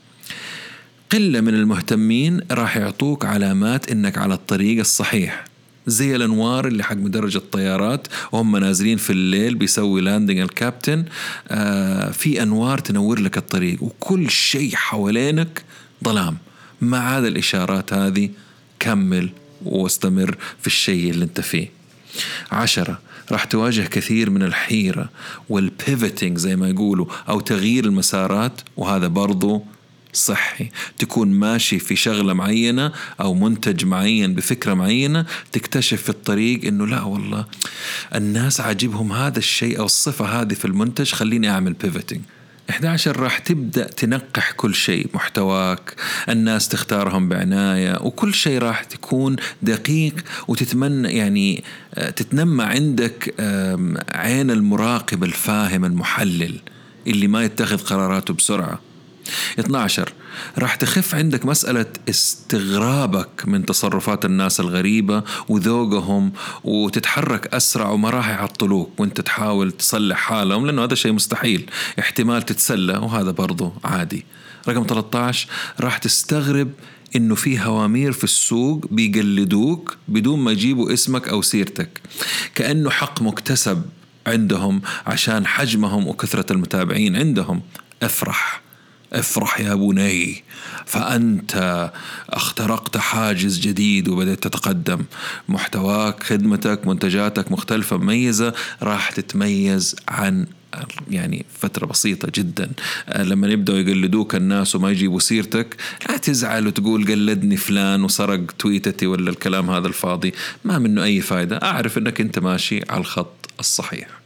قلة 1.13 1.41
من 1.41 1.53
المهتمين 1.53 2.41
راح 2.51 2.77
يعطوك 2.77 3.25
علامات 3.25 3.91
إنك 3.91 4.17
على 4.17 4.33
الطريق 4.33 4.79
الصحيح 4.79 5.45
زي 5.87 6.15
الأنوار 6.15 6.67
اللي 6.67 6.83
حق 6.83 6.95
مدرج 6.95 7.35
الطيارات 7.35 8.07
وهم 8.31 8.57
نازلين 8.57 8.97
في 8.97 9.09
الليل 9.09 9.55
بيسوي 9.55 10.01
landing 10.01 10.39
الكابتن. 10.39 11.05
آه 11.47 12.11
في 12.11 12.43
أنوار 12.43 12.77
تنور 12.77 13.19
لك 13.19 13.37
الطريق 13.37 13.83
وكل 13.83 14.29
شيء 14.29 14.75
حوالينك 14.75 15.63
ظلام. 16.03 16.37
مع 16.81 17.17
هذا 17.17 17.27
الإشارات 17.27 17.93
هذه 17.93 18.29
كمل 18.79 19.29
واستمر 19.65 20.37
في 20.61 20.67
الشيء 20.67 21.11
اللي 21.11 21.25
أنت 21.25 21.41
فيه. 21.41 21.69
عشرة 22.51 22.99
راح 23.31 23.43
تواجه 23.43 23.81
كثير 23.81 24.29
من 24.29 24.43
الحيرة 24.43 25.09
وال 25.49 25.67
pivoting 25.67 26.37
زي 26.37 26.55
ما 26.55 26.69
يقولوا 26.69 27.05
أو 27.29 27.39
تغيير 27.39 27.85
المسارات 27.85 28.61
وهذا 28.77 29.07
برضو 29.07 29.63
صحي. 30.13 30.69
تكون 30.97 31.31
ماشي 31.31 31.79
في 31.79 31.95
شغلة 31.95 32.33
معينة 32.33 32.91
أو 33.21 33.33
منتج 33.33 33.85
معين 33.85 34.35
بفكرة 34.35 34.73
معينة 34.73 35.25
تكتشف 35.51 36.01
في 36.01 36.09
الطريق 36.09 36.65
إنه 36.65 36.87
لا 36.87 37.01
والله 37.01 37.45
الناس 38.15 38.61
عاجبهم 38.61 39.13
هذا 39.13 39.39
الشيء 39.39 39.79
أو 39.79 39.85
الصفة 39.85 40.41
هذه 40.41 40.53
في 40.53 40.65
المنتج 40.65 41.13
خليني 41.13 41.49
أعمل 41.49 41.73
بيفتنج 41.73 42.21
11 42.69 43.19
راح 43.19 43.39
تبدأ 43.39 43.87
تنقح 43.87 44.51
كل 44.51 44.75
شيء 44.75 45.07
محتواك 45.13 45.95
الناس 46.29 46.67
تختارهم 46.67 47.29
بعناية 47.29 48.01
وكل 48.01 48.33
شيء 48.33 48.59
راح 48.59 48.83
تكون 48.83 49.35
دقيق 49.61 50.15
وتتمنى 50.47 51.07
يعني 51.17 51.63
آه، 51.93 52.09
تتنمى 52.09 52.63
عندك 52.63 53.33
عين 54.09 54.51
المراقب 54.51 55.23
الفاهم 55.23 55.85
المحلل 55.85 56.59
اللي 57.07 57.27
ما 57.27 57.43
يتخذ 57.43 57.77
قراراته 57.77 58.33
بسرعة. 58.33 58.90
12 59.59 60.13
راح 60.57 60.75
تخف 60.75 61.15
عندك 61.15 61.45
مسألة 61.45 61.85
استغرابك 62.09 63.43
من 63.45 63.65
تصرفات 63.65 64.25
الناس 64.25 64.59
الغريبة 64.59 65.23
وذوقهم 65.49 66.31
وتتحرك 66.63 67.53
أسرع 67.53 67.89
وما 67.89 68.09
راح 68.09 68.29
يعطلوك 68.29 68.99
وانت 68.99 69.21
تحاول 69.21 69.71
تصلح 69.71 70.17
حالهم 70.17 70.65
لأنه 70.65 70.83
هذا 70.83 70.95
شيء 70.95 71.11
مستحيل. 71.11 71.69
احتمال 71.99 72.41
تتسلى 72.41 72.97
وهذا 72.97 73.31
برضو 73.31 73.73
عادي. 73.83 74.25
رقم 74.67 74.85
13 74.89 75.47
راح 75.79 75.97
تستغرب 75.97 76.71
إنه 77.15 77.35
في 77.35 77.59
هوامير 77.59 78.11
في 78.11 78.23
السوق 78.23 78.85
بيقلدوك 78.91 79.97
بدون 80.07 80.39
ما 80.39 80.51
يجيبوا 80.51 80.93
اسمك 80.93 81.27
أو 81.27 81.41
سيرتك. 81.41 82.01
كأنه 82.55 82.89
حق 82.89 83.21
مكتسب 83.21 83.81
عندهم 84.27 84.81
عشان 85.07 85.47
حجمهم 85.47 86.07
وكثرة 86.07 86.53
المتابعين 86.53 87.15
عندهم. 87.15 87.61
افرح. 88.03 88.60
أفرح 89.13 89.59
يا 89.59 89.75
بني 89.75 90.43
فأنت 90.85 91.91
اخترقت 92.29 92.97
حاجز 92.97 93.59
جديد 93.59 94.09
وبدأت 94.09 94.43
تتقدم. 94.43 95.05
محتواك 95.49 96.23
خدمتك 96.23 96.87
منتجاتك 96.87 97.51
مختلفة 97.51 97.97
مميزة 97.97 98.53
راح 98.81 99.11
تتميز 99.11 99.95
عن 100.09 100.47
يعني 101.09 101.45
فترة 101.59 101.85
بسيطة 101.85 102.31
جدا. 102.35 102.71
لما 103.17 103.47
يبدأوا 103.47 103.77
يقلدوك 103.77 104.35
الناس 104.35 104.75
وما 104.75 104.91
يجيبوا 104.91 105.19
سيرتك 105.19 105.75
لا 106.09 106.17
تزعل 106.17 106.67
وتقول 106.67 107.07
قلدني 107.07 107.57
فلان 107.57 108.03
وسرق 108.03 108.51
تويتتي 108.51 109.07
ولا 109.07 109.29
الكلام 109.29 109.69
هذا 109.69 109.87
الفاضي. 109.87 110.33
ما 110.65 110.79
منه 110.79 111.03
أي 111.03 111.21
فايدة. 111.21 111.57
أعرف 111.57 111.97
أنك 111.97 112.21
أنت 112.21 112.39
ماشي 112.39 112.81
على 112.89 112.99
الخط 112.99 113.49
الصحيح. 113.59 114.20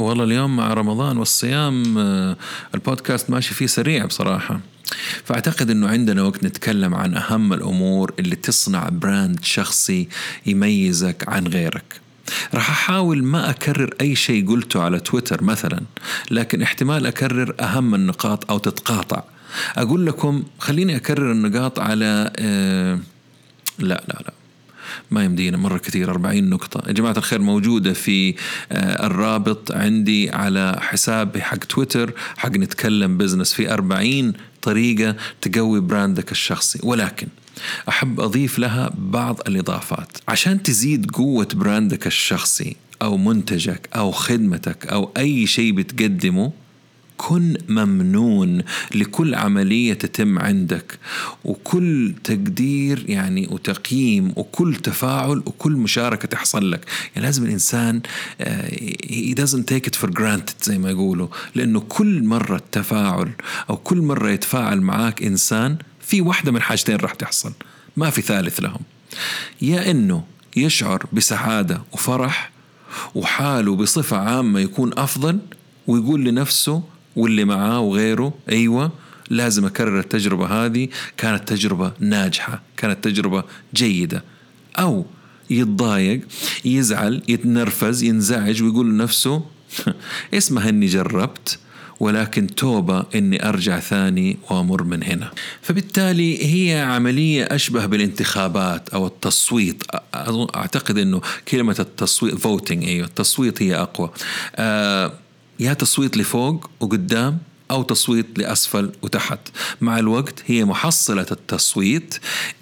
والله 0.00 0.24
اليوم 0.24 0.56
مع 0.56 0.74
رمضان 0.74 1.18
والصيام 1.18 1.98
آه، 1.98 2.36
البودكاست 2.74 3.30
ماشي 3.30 3.54
فيه 3.54 3.66
سريع 3.66 4.06
بصراحة. 4.06 4.60
فأعتقد 5.24 5.70
أنه 5.70 5.88
عندنا 5.88 6.22
وقت 6.22 6.44
نتكلم 6.44 6.94
عن 6.94 7.14
أهم 7.14 7.52
الأمور 7.52 8.14
اللي 8.18 8.36
تصنع 8.36 8.88
براند 8.88 9.44
شخصي 9.44 10.08
يميزك 10.46 11.24
عن 11.28 11.46
غيرك. 11.46 12.00
راح 12.54 12.70
أحاول 12.70 13.24
ما 13.24 13.50
أكرر 13.50 13.94
أي 14.00 14.14
شيء 14.16 14.48
قلته 14.48 14.82
على 14.82 15.00
تويتر 15.00 15.44
مثلا 15.44 15.80
لكن 16.30 16.62
احتمال 16.62 17.06
أكرر 17.06 17.54
أهم 17.60 17.94
النقاط 17.94 18.50
أو 18.50 18.58
تتقاطع. 18.58 19.22
أقول 19.76 20.06
لكم 20.06 20.42
خليني 20.58 20.96
أكرر 20.96 21.32
النقاط 21.32 21.78
على 21.78 22.32
آه 22.36 22.98
لا 23.78 24.04
لا 24.08 24.22
لا. 24.26 24.39
ما 25.10 25.24
يمدينا 25.24 25.56
مرة 25.56 25.78
كثير. 25.78 26.10
40 26.10 26.50
نقطة. 26.50 26.88
يا 26.88 26.92
جماعة 26.92 27.14
الخير 27.16 27.40
موجودة 27.40 27.92
في 27.92 28.34
آه، 28.72 29.06
الرابط 29.06 29.72
عندي 29.72 30.30
على 30.30 30.76
حسابي 30.80 31.42
حق 31.42 31.58
تويتر 31.58 32.12
حق 32.36 32.50
نتكلم 32.50 33.18
بزنس 33.18 33.52
في 33.52 33.72
40 33.72 34.32
طريقة 34.62 35.16
تقوي 35.40 35.80
brand 35.80 36.23
ك 36.23 36.32
الشخصي. 36.32 36.78
ولكن 36.82 37.28
أحب 37.88 38.20
أضيف 38.20 38.58
لها 38.58 38.90
بعض 38.98 39.40
الإضافات. 39.46 40.18
عشان 40.28 40.62
تزيد 40.62 41.10
قوة 41.10 41.48
brand 41.54 41.97
ك 41.97 42.06
الشخصي 42.06 42.76
أو 43.02 43.16
منتجك 43.16 43.88
أو 43.96 44.10
خدمتك 44.10 44.86
أو 44.86 45.10
أي 45.16 45.46
شيء 45.46 45.72
بتقدمه 45.72 46.52
كن 47.28 47.56
ممنون 47.68 48.62
لكل 48.94 49.34
عملية 49.34 49.94
تتم 49.94 50.38
عندك 50.38 50.98
وكل 51.44 52.14
تقدير 52.24 53.04
يعني 53.08 53.48
وتقييم 53.50 54.32
وكل 54.36 54.76
تفاعل 54.76 55.38
وكل 55.46 55.72
مشاركة 55.72 56.28
تحصل 56.28 56.70
لك. 56.70 56.84
يعني 57.14 57.26
لازم 57.26 57.44
الإنسان 57.44 58.00
آه، 58.40 58.68
he 59.06 59.34
doesn't 59.34 59.64
take 59.72 59.86
it 59.90 59.94
for 60.02 60.10
granted 60.10 60.62
زي 60.62 60.78
ما 60.78 60.90
يقولوا 60.90 61.28
لأنه 61.54 61.80
كل 61.80 62.24
مرة 62.24 62.62
تفاعل 62.72 63.30
أو 63.70 63.76
كل 63.76 63.98
مرة 63.98 64.30
يتفاعل 64.30 64.80
معاك 64.80 65.22
إنسان 65.22 65.76
في 66.00 66.20
واحدة 66.20 66.52
من 66.52 66.62
حاجتين 66.62 66.96
راح 66.96 67.14
تحصل 67.14 67.52
ما 67.96 68.10
في 68.10 68.22
ثالث 68.22 68.60
لهم. 68.60 68.80
يا 69.62 69.90
إنه 69.90 70.24
يشعر 70.56 71.06
بسعادة 71.12 71.82
وفرح 71.92 72.50
وحاله 73.14 73.76
بصفة 73.76 74.16
عامة 74.16 74.60
يكون 74.60 74.98
أفضل 74.98 75.38
ويقول 75.86 76.24
لنفسه 76.24 76.82
واللي 77.16 77.44
معاه 77.44 77.80
وغيره 77.80 78.34
أيوة 78.52 78.92
لازم 79.30 79.64
أكرر 79.64 80.00
التجربة 80.00 80.46
هذه 80.46 80.88
كانت 81.16 81.48
تجربة 81.48 81.92
ناجحة 82.00 82.62
كانت 82.76 83.04
تجربة 83.04 83.44
جيدة 83.74 84.24
أو 84.78 85.06
يتضايق 85.50 86.20
يزعل 86.64 87.22
يتنرفز 87.28 88.02
ينزعج 88.02 88.62
ويقول 88.62 88.90
لنفسه 88.90 89.42
اسمها 90.34 90.68
إني 90.68 90.86
جربت 90.86 91.58
ولكن 92.00 92.46
توبة 92.46 93.04
إني 93.14 93.48
أرجع 93.48 93.80
ثاني 93.80 94.36
وأمر 94.50 94.82
من 94.82 95.02
هنا. 95.02 95.30
فبالتالي 95.62 96.44
هي 96.44 96.80
عملية 96.80 97.44
أشبه 97.44 97.86
بالانتخابات 97.86 98.88
أو 98.88 99.06
التصويت 99.06 99.82
أعتقد 100.56 100.98
إنه 100.98 101.20
كلمة 101.48 101.76
التصويت 101.78 102.34
voting 102.34 102.84
أيوه 102.84 103.06
التصويت 103.06 103.62
هي 103.62 103.76
أقوى. 103.76 104.10
آه 104.56 105.12
يا 105.60 105.72
تصويت 105.72 106.16
لفوق 106.16 106.70
وقدام 106.80 107.38
أو 107.70 107.82
تصويت 107.82 108.38
لأسفل 108.38 108.92
وتحت. 109.02 109.38
مع 109.80 109.98
الوقت 109.98 110.42
هي 110.46 110.64
محصلة 110.64 111.26
التصويت 111.30 112.14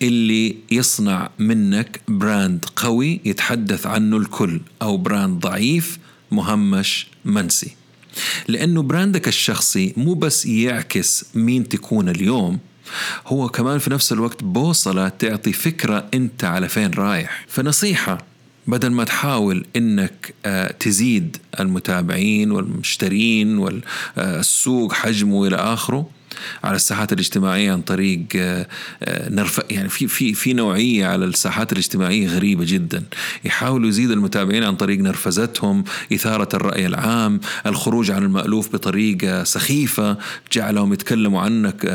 اللي 0.03 0.57
يصنع 0.71 1.31
منك 1.39 2.01
brand 2.09 2.64
قوي 2.77 3.21
يتحدث 3.25 3.87
عنه 3.87 4.17
الكل 4.17 4.61
أو 4.83 4.97
brand 4.97 5.41
ضعيف 5.41 5.99
مهمش 6.31 7.07
منسي. 7.25 7.77
لأنه 8.49 8.83
brand 8.83 9.21
ك 9.21 9.29
الشخصي 9.29 9.95
مو 9.97 10.15
بس 10.15 10.47
يعكس 10.47 11.25
مين 11.35 11.69
تكون 11.69 12.09
اليوم 12.09 12.59
هو 13.27 13.49
كمان 13.49 13.79
في 13.79 13.91
نفس 13.91 14.13
الوقت 14.13 14.45
بوصلة 14.45 15.09
تعطي 15.09 15.53
فكرة 15.53 16.09
أنت 16.15 16.45
على 16.45 16.69
فين 16.69 16.91
رايح. 16.91 17.47
فنصيحة 17.49 18.18
بدل 18.69 18.91
ما 18.91 19.05
تحاول 19.05 19.66
إنك 19.77 20.35
آه، 20.47 20.73
تزيد 20.73 21.37
المتابعين 21.61 22.51
والمشترين 22.51 23.59
والسوق 23.59 24.93
حجمه 24.93 25.47
إلى 25.47 25.57
آخره 25.57 26.11
على 26.64 26.77
الساحات 26.77 27.12
الاجتماعية 27.12 27.73
عن 27.73 27.83
طريق 27.83 28.25
آه، 28.37 28.66
آه، 29.03 29.29
نرف 29.29 29.61
يعني 29.71 29.89
في 29.89 30.09
في 30.09 30.35
في 30.35 30.53
نوعية 30.53 31.07
على 31.07 31.25
الساحات 31.25 31.73
الاجتماعية 31.73 32.29
غريبة 32.29 32.64
جدا. 32.69 33.03
يحاولوا 33.45 33.89
يزيدوا 33.89 34.14
المتابعين 34.14 34.64
عن 34.64 34.77
طريق 34.77 34.99
نرفزتهم 34.99 35.85
إثارة 36.12 36.49
الرأي 36.55 36.87
العام 36.87 37.41
الخروج 37.66 38.11
عن 38.11 38.23
المألوف 38.23 38.73
بطريقة 38.73 39.45
سخيفة 39.45 40.19
جعلهم 40.53 40.93
يتكلموا 40.93 41.41
عنك 41.41 41.87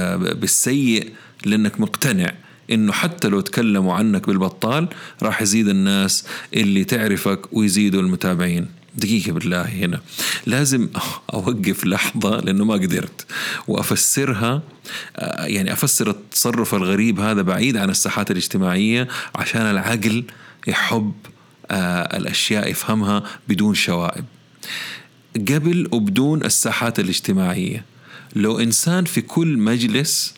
بالسيء 0.41 1.11
لأنك 1.45 1.79
مقتنع. 1.79 2.31
إنه 2.71 2.91
حتى 2.91 3.27
لو 3.27 3.41
تكلموا 3.41 3.93
عنك 3.93 4.27
بالبطال 4.27 4.87
راح 5.21 5.41
يزيد 5.41 5.67
الناس 5.67 6.25
اللي 6.53 6.83
تعرفك 6.83 7.53
ويزيدوا 7.53 8.01
المتابعين. 8.01 8.67
دقيقة 8.95 9.31
بالله 9.31 9.61
هنا. 9.61 10.01
لازم 10.45 10.89
أوقف 11.33 11.85
لحظة 11.85 12.39
لأنه 12.39 12.65
ما 12.65 12.73
قدرت. 12.73 13.25
وأفسرها 13.67 14.61
يعني 15.39 15.73
أفسر 15.73 16.09
التصرف 16.09 16.75
الغريب 16.75 17.19
هذا 17.19 17.41
بعيد 17.41 17.77
عن 17.77 17.89
الساحات 17.89 18.31
الاجتماعية 18.31 19.07
عشان 19.35 19.61
العقل 19.61 20.23
يحب 20.67 21.13
آه، 21.71 22.17
الأشياء 22.17 22.69
يفهمها 22.69 23.23
بدون 23.47 23.73
شوائب. 23.73 24.25
قبل 25.35 25.87
وبدون 25.91 26.45
الساحات 26.45 26.99
الاجتماعية 26.99 27.85
لو 28.35 28.59
إنسان 28.59 29.05
في 29.05 29.21
كل 29.21 29.57
مجلس 29.57 30.33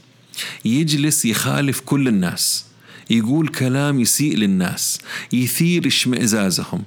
يجلس 0.66 1.26
يخالف 1.26 1.80
كل 1.80 2.08
الناس 2.08 2.66
يقول 3.10 3.48
كلام 3.48 4.00
يسيء 4.00 4.38
للناس 4.38 5.00
يثير 5.34 5.88
اشمئزازهم. 5.88 6.84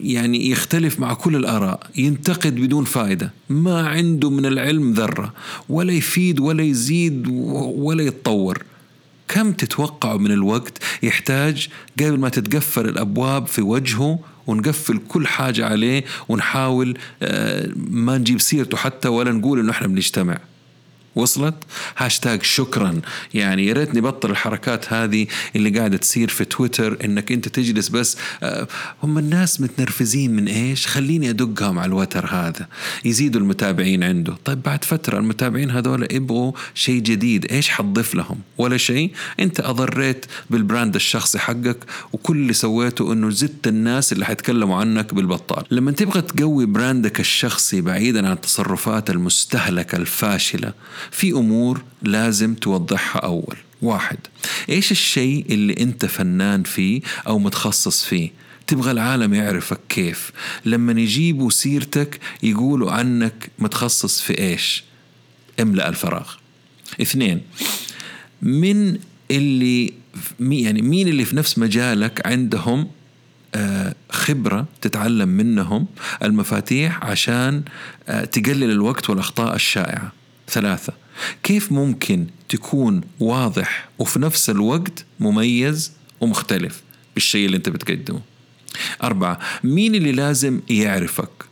يعني 0.00 0.50
يختلف 0.50 1.00
مع 1.00 1.14
كل 1.14 1.36
الآراء 1.36 1.90
ينتقد 1.96 2.54
بدون 2.54 2.84
فائدة. 2.84 3.32
ما 3.48 3.88
عنده 3.88 4.30
من 4.30 4.46
العلم 4.46 4.92
ذرة 4.92 5.34
ولا 5.68 5.92
يفيد 5.92 6.40
ولا 6.40 6.62
يزيد 6.62 7.26
ولا 7.76 8.02
يتطور. 8.02 8.62
كم 9.28 9.52
تتوقعوا 9.52 10.18
من 10.18 10.30
الوقت 10.30 10.78
يحتاج 11.02 11.68
قبل 12.00 12.18
ما 12.18 12.28
تتقفل 12.28 12.88
الأبواب 12.88 13.46
في 13.46 13.62
وجهه 13.62 14.18
ونقفل 14.46 15.00
كل 15.08 15.26
حاجة 15.26 15.66
عليه 15.66 16.04
ونحاول 16.28 16.98
آه، 17.22 17.68
ما 17.76 18.18
نجيب 18.18 18.40
سيرته 18.40 18.76
حتى 18.76 19.08
ولا 19.08 19.32
نقول 19.32 19.60
إنه 19.60 19.70
إحنا 19.70 19.86
بنجتمع؟ 19.86 20.38
وصلت. 21.16 21.54
هاشتاج 21.96 22.42
شكرا. 22.42 23.00
يعني 23.34 23.66
يا 23.66 23.72
ريت 23.72 23.94
نبطل 23.94 24.30
الحركات 24.30 24.92
هذه 24.92 25.26
اللي 25.56 25.70
قاعدة 25.78 25.96
تصير 25.96 26.28
في 26.28 26.44
تويتر 26.44 27.04
إنك 27.04 27.32
أنت 27.32 27.48
تجلس 27.48 27.88
بس. 27.88 28.16
آه، 28.42 28.68
هم 29.02 29.18
الناس 29.18 29.60
متنرفزين 29.60 30.36
من 30.36 30.48
إيش؟ 30.48 30.86
خليني 30.86 31.30
أدقهم 31.30 31.78
على 31.78 31.88
الوتر 31.88 32.26
هذا. 32.26 32.66
يزيدوا 33.04 33.40
المتابعين 33.40 34.04
عنده. 34.04 34.36
طيب 34.44 34.62
بعد 34.62 34.84
فترة 34.84 35.18
المتابعين 35.18 35.70
هذول 35.70 36.08
يبغوا 36.10 36.52
شيء 36.74 37.00
جديد. 37.00 37.52
إيش 37.52 37.68
حتضيف 37.68 38.14
لهم؟ 38.14 38.38
ولا 38.58 38.76
شيء. 38.76 39.12
أنت 39.40 39.60
أضريت 39.60 40.26
بال 40.50 40.63
brand 40.63 40.94
الشخصي 40.94 41.38
حقك 41.38 41.78
وكل 42.12 42.36
اللي 42.36 42.52
سويته 42.52 43.12
إنه 43.12 43.30
زدت 43.30 43.66
الناس 43.66 44.12
اللي 44.12 44.26
حيتكلموا 44.26 44.76
عنك 44.76 45.14
بالبطال. 45.14 45.64
لما 45.70 45.92
تبغى 45.92 46.22
تقوي 46.22 46.66
براندك 46.66 47.20
الشخصي 47.20 47.80
بعيدا 47.80 48.26
عن 48.26 48.32
التصرفات 48.32 49.10
المستهلكة 49.10 49.96
الفاشلة 49.96 50.72
في 51.10 51.32
أمور 51.32 51.82
لازم 52.02 52.54
توضحها 52.54 53.20
أول. 53.20 53.56
واحد 53.82 54.18
إيش 54.68 54.92
الشيء 54.92 55.46
اللي 55.50 55.76
أنت 55.80 56.06
فنان 56.06 56.62
فيه 56.62 57.00
أو 57.26 57.38
متخصص 57.38 58.04
فيه؟ 58.04 58.30
تبغى 58.66 58.90
العالم 58.90 59.34
يعرفك 59.34 59.80
كيف. 59.88 60.32
لما 60.64 61.00
يجيبوا 61.00 61.50
سيرتك 61.50 62.20
يقولوا 62.42 62.90
عنك 62.92 63.50
متخصص 63.58 64.20
في 64.20 64.38
إيش؟ 64.38 64.84
املأ 65.60 65.88
الفراغ. 65.88 66.34
اثنين 67.00 67.40
من 68.42 68.98
اللي 69.30 69.92
يعني 70.40 70.82
مين 70.82 71.08
اللي 71.08 71.24
في 71.24 71.36
نفس 71.36 71.58
مجالك 71.58 72.26
عندهم 72.26 72.88
آه، 73.54 73.94
خبرة 74.10 74.66
تتعلم 74.80 75.28
منهم 75.28 75.86
المفاتيح 76.22 77.04
عشان 77.04 77.62
آه، 78.08 78.24
تقلل 78.24 78.70
الوقت 78.70 79.10
والأخطاء 79.10 79.54
الشائعة؟ 79.54 80.12
ثلاثة. 80.48 80.92
كيف 81.42 81.72
ممكن 81.72 82.26
تكون 82.48 83.00
واضح 83.20 83.88
وفي 83.98 84.18
نفس 84.18 84.50
الوقت 84.50 85.04
مميز 85.20 85.92
ومختلف 86.20 86.82
بالشيء 87.14 87.46
اللي 87.46 87.56
انت 87.56 87.68
بتقدمه؟ 87.68 88.20
أربعة 89.02 89.38
مين 89.64 89.94
اللي 89.94 90.12
لازم 90.12 90.60
يعرفك 90.70 91.44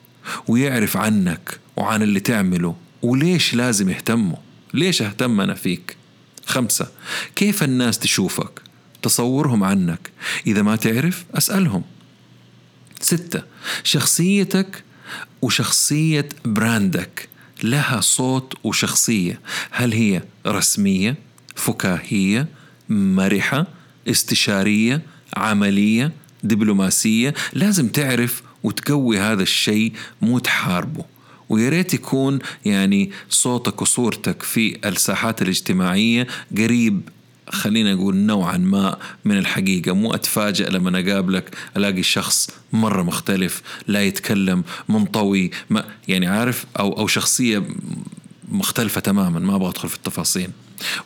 ويعرف 0.49 0.97
عنك 0.97 1.59
وعن 1.77 2.03
اللي 2.03 2.21
تعمله 2.21 2.77
وليش 3.03 3.55
لازم 3.55 3.91
يهتموا 3.91 4.37
ليش 4.75 5.03
اهتم 5.03 5.41
أنا 5.41 5.55
فيك؟ 5.55 5.97
خمسة 6.47 6.89
كيف 7.37 7.63
الناس 7.63 7.99
تشوفك؟ 7.99 8.63
تصورهم 9.03 9.65
عنك. 9.65 10.11
إذا 10.47 10.63
ما 10.63 10.77
تعرف 10.77 11.25
أسألهم. 11.35 11.83
ستة 13.01 13.43
شخصيتك 13.85 14.85
وشخصية 15.43 16.29
براندك. 16.45 17.29
لها 17.63 18.01
صوت 18.01 18.55
وشخصية. 18.65 19.41
هل 19.71 19.93
هي 19.93 20.23
رسمية 20.47 21.17
فكاهية 21.57 22.49
مرحة 22.89 23.67
استشارية 24.09 25.03
عملية 25.37 26.13
دبلوماسية؟ 26.43 27.35
لازم 27.53 27.89
تعرف 27.89 28.43
وتقوي 28.63 29.19
هذا 29.19 29.43
الشيء 29.43 29.93
مو 30.23 30.39
تحاربه. 30.39 31.05
ويا 31.49 31.69
ريت 31.69 31.95
يكون 31.95 32.39
يعني 32.65 33.11
صوتك 33.29 33.83
وصورتك 33.83 34.43
في 34.43 34.79
الساحات 34.89 35.43
الاجتماعية 35.43 36.27
قريب 36.59 37.01
خلينا 37.55 37.95
نقول 37.95 38.17
نوعا 38.17 38.57
ما 38.57 38.97
من 39.25 39.39
الحقيقة. 39.39 39.93
مو 39.93 40.15
أتفاجأ 40.15 40.69
لما 40.69 41.01
أقابلك 41.01 41.57
ألاقي 41.77 42.03
شخص 42.03 42.51
مرة 42.73 43.03
مختلف 43.03 43.63
لا 43.89 44.03
يتكلم 44.03 44.65
منطوي 44.89 45.51
ما 45.71 45.85
يعني 46.09 46.27
عارف؟ 46.27 46.67
أو 46.79 46.99
أو 46.99 47.07
شخصية 47.07 47.63
مختلفة 48.49 49.01
تماما 49.01 49.41
ما 49.41 49.57
أبغى 49.57 49.69
أدخل 49.69 49.89
في 49.89 49.97
التفاصيل. 49.97 50.51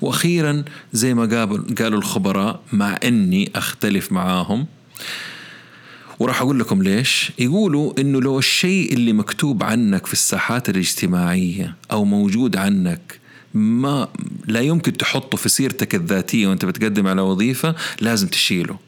وأخيرا 0.01 0.64
زي 0.92 1.14
ما 1.14 1.46
قالوا 1.78 1.99
الخبراء 1.99 2.61
مع 2.72 2.99
أني 3.05 3.51
أختلف 3.55 4.12
معاهم 4.12 4.66
وراح 6.18 6.40
أقول 6.40 6.59
لكم 6.61 6.82
ليش. 6.82 7.32
يقولوا 7.38 8.01
إنه 8.01 8.20
لو 8.20 8.38
الشيء 8.38 8.92
اللي 8.92 9.12
مكتوب 9.12 9.62
عنك 9.62 10.07
في 10.07 10.12
الساحات 10.12 10.68
الاجتماعية 10.68 11.74
أو 11.92 12.05
موجود 12.05 12.57
عنك 12.57 13.20
ما 13.55 14.09
لا 14.46 14.61
يمكن 14.61 14.96
تحطه 14.96 15.36
في 15.36 15.49
سيرتك 15.49 15.94
الذاتية 15.94 16.46
وانت 16.46 16.64
بتقدم 16.64 17.07
على 17.07 17.20
وظيفة 17.20 17.74
لازم 18.01 18.28
تشيله. 18.28 18.78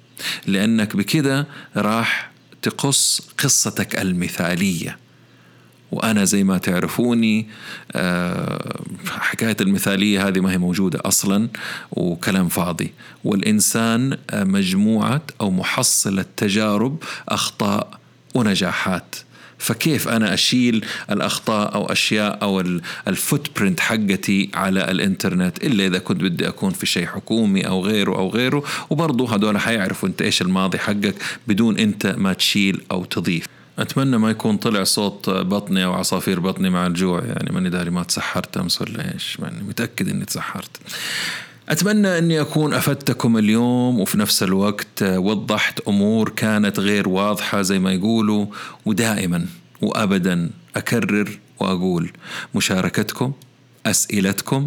لأنك 0.46 0.96
بكده 0.96 1.46
راح 1.76 2.30
تقص 2.62 3.22
قصتك 3.38 3.98
المثالية. 4.00 4.98
وأنا 5.92 6.24
زي 6.24 6.44
ما 6.44 6.58
تعرفوني 6.58 7.48
آه، 7.92 8.80
حكاية 9.08 9.56
المثالية 9.61 10.28
هذه 10.28 10.40
ما 10.40 10.52
هي 10.52 10.58
موجودة 10.58 11.00
أصلا 11.04 11.48
وكلام 11.90 12.48
فاضي. 12.48 12.92
والإنسان 13.24 14.18
آه، 14.30 14.44
مجموعة 14.44 15.22
أو 15.40 15.50
محصلة 15.50 16.24
تجارب 16.36 17.02
أخطاء 17.28 18.00
ونجاحات. 18.34 19.16
فكيف 19.61 20.08
أنا 20.08 20.34
أشيل 20.34 20.84
الأخطاء 21.11 21.74
أو 21.74 21.86
أشياء 21.86 22.38
أو 22.42 22.61
ال 23.09 23.61
footprint 23.61 23.80
حقتي 23.80 24.50
على 24.54 24.90
الإنترنت؟ 24.90 25.64
إلا 25.64 25.86
إذا 25.86 25.98
كنت 25.98 26.22
بدي 26.22 26.48
أكون 26.48 26.70
في 26.70 26.86
شيء 26.86 27.06
حكومي 27.06 27.66
أو 27.66 27.84
غيره 27.84 28.16
أو 28.16 28.28
غيره 28.28 28.64
وبرضه 28.90 29.34
هذول 29.34 29.58
حيعرفوا 29.58 30.08
أنت 30.08 30.22
إيش 30.22 30.42
الماضي 30.42 30.78
حقك 30.78 31.14
بدون 31.46 31.78
أنت 31.78 32.06
ما 32.06 32.32
تشيل 32.32 32.82
أو 32.90 33.04
تضيف. 33.04 33.46
أتمنى 33.78 34.18
ما 34.18 34.30
يكون 34.30 34.56
طلع 34.56 34.84
صوت 34.84 35.30
بطني 35.30 35.84
أو 35.84 35.92
عصافير 35.92 36.40
بطني 36.40 36.70
مع 36.70 36.86
الجوع 36.86 37.24
يعني 37.24 37.50
ماني 37.52 37.70
داري 37.70 37.90
ما 37.90 38.02
تسحرت 38.02 38.56
أمس 38.56 38.82
ولا 38.82 39.14
إيش 39.14 39.40
ماني 39.40 39.62
متأكد 39.62 40.08
إني 40.08 40.24
تسحرت. 40.24 40.70
أتمنى 41.71 42.18
أني 42.18 42.41
أكون 42.41 42.75
أفدتكم 42.75 43.39
اليوم 43.39 44.01
وفي 44.01 44.18
نفس 44.18 44.43
الوقت 44.43 45.03
وضحت 45.03 45.81
أمور 45.89 46.29
كانت 46.29 46.81
غير 46.81 47.09
واضحة 47.09 47.62
زي 47.62 47.79
ما 47.79 47.93
يقولوا 47.93 48.47
ودائما 48.87 49.47
وأبدا 49.83 50.51
أكرر 50.77 51.39
وأقول 51.61 52.12
مشاركتكم 52.55 53.33
أسئلتكم 53.87 54.64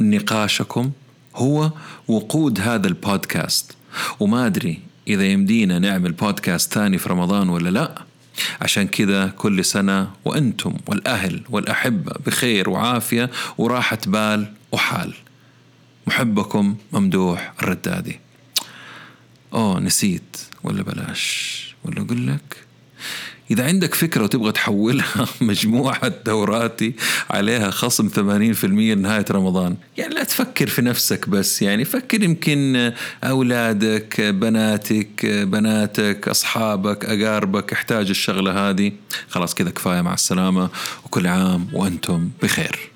نقاشكم 0.00 0.90
هو 1.34 1.70
وقود 2.08 2.60
هذا 2.60 2.88
البودكاست. 2.88 3.76
وما 4.20 4.46
أدري 4.46 4.80
إذا 5.08 5.24
يمدينا 5.26 5.78
نعمل 5.78 6.12
بودكاست 6.12 6.74
ثاني 6.74 6.98
في 6.98 7.08
رمضان 7.08 7.48
ولا 7.48 7.70
لا. 7.70 8.02
عشان 8.60 8.86
كذا 8.86 9.26
كل 9.26 9.64
سنة 9.64 10.10
وأنتم 10.24 10.74
والأهل 10.86 11.42
والأحبة 11.50 12.12
بخير 12.26 12.70
وعافية 12.70 13.30
وراحة 13.58 13.98
بال 14.06 14.52
وحال. 14.72 15.14
محبكم 16.06 16.76
ممدوح 16.92 17.52
الردادي. 17.62 18.20
أوه 19.52 19.80
نسيت. 19.80 20.36
ولا 20.64 20.82
بلاش. 20.82 21.56
ولا 21.84 22.02
أقول 22.02 22.26
لك 22.26 22.66
إذا 23.50 23.66
عندك 23.66 23.94
فكرة 23.94 24.22
وتبغى 24.22 24.52
تحولها 24.52 25.26
مجموعة 25.40 26.08
دوراتي 26.08 26.94
عليها 27.30 27.70
خصم 27.70 28.08
80% 28.08 28.64
لنهاية 28.64 29.24
رمضان 29.30 29.76
يعني 29.96 30.14
لا 30.14 30.24
تفكر 30.24 30.66
في 30.66 30.82
نفسك 30.82 31.28
بس 31.28 31.62
يعني 31.62 31.84
فكر 31.84 32.22
يمكن 32.22 32.92
أولادك 33.24 34.20
بناتك 34.20 35.26
بناتك 35.26 36.28
أصحابك 36.28 37.04
أقاربك 37.04 37.72
احتاج 37.72 38.08
الشغلة 38.08 38.68
هذه. 38.70 38.92
خلاص 39.28 39.54
كذا 39.54 39.70
كفاية 39.70 40.00
مع 40.00 40.14
السلامة. 40.14 40.70
وكل 41.04 41.26
عام 41.26 41.68
وأنتم 41.72 42.30
بخير. 42.42 42.95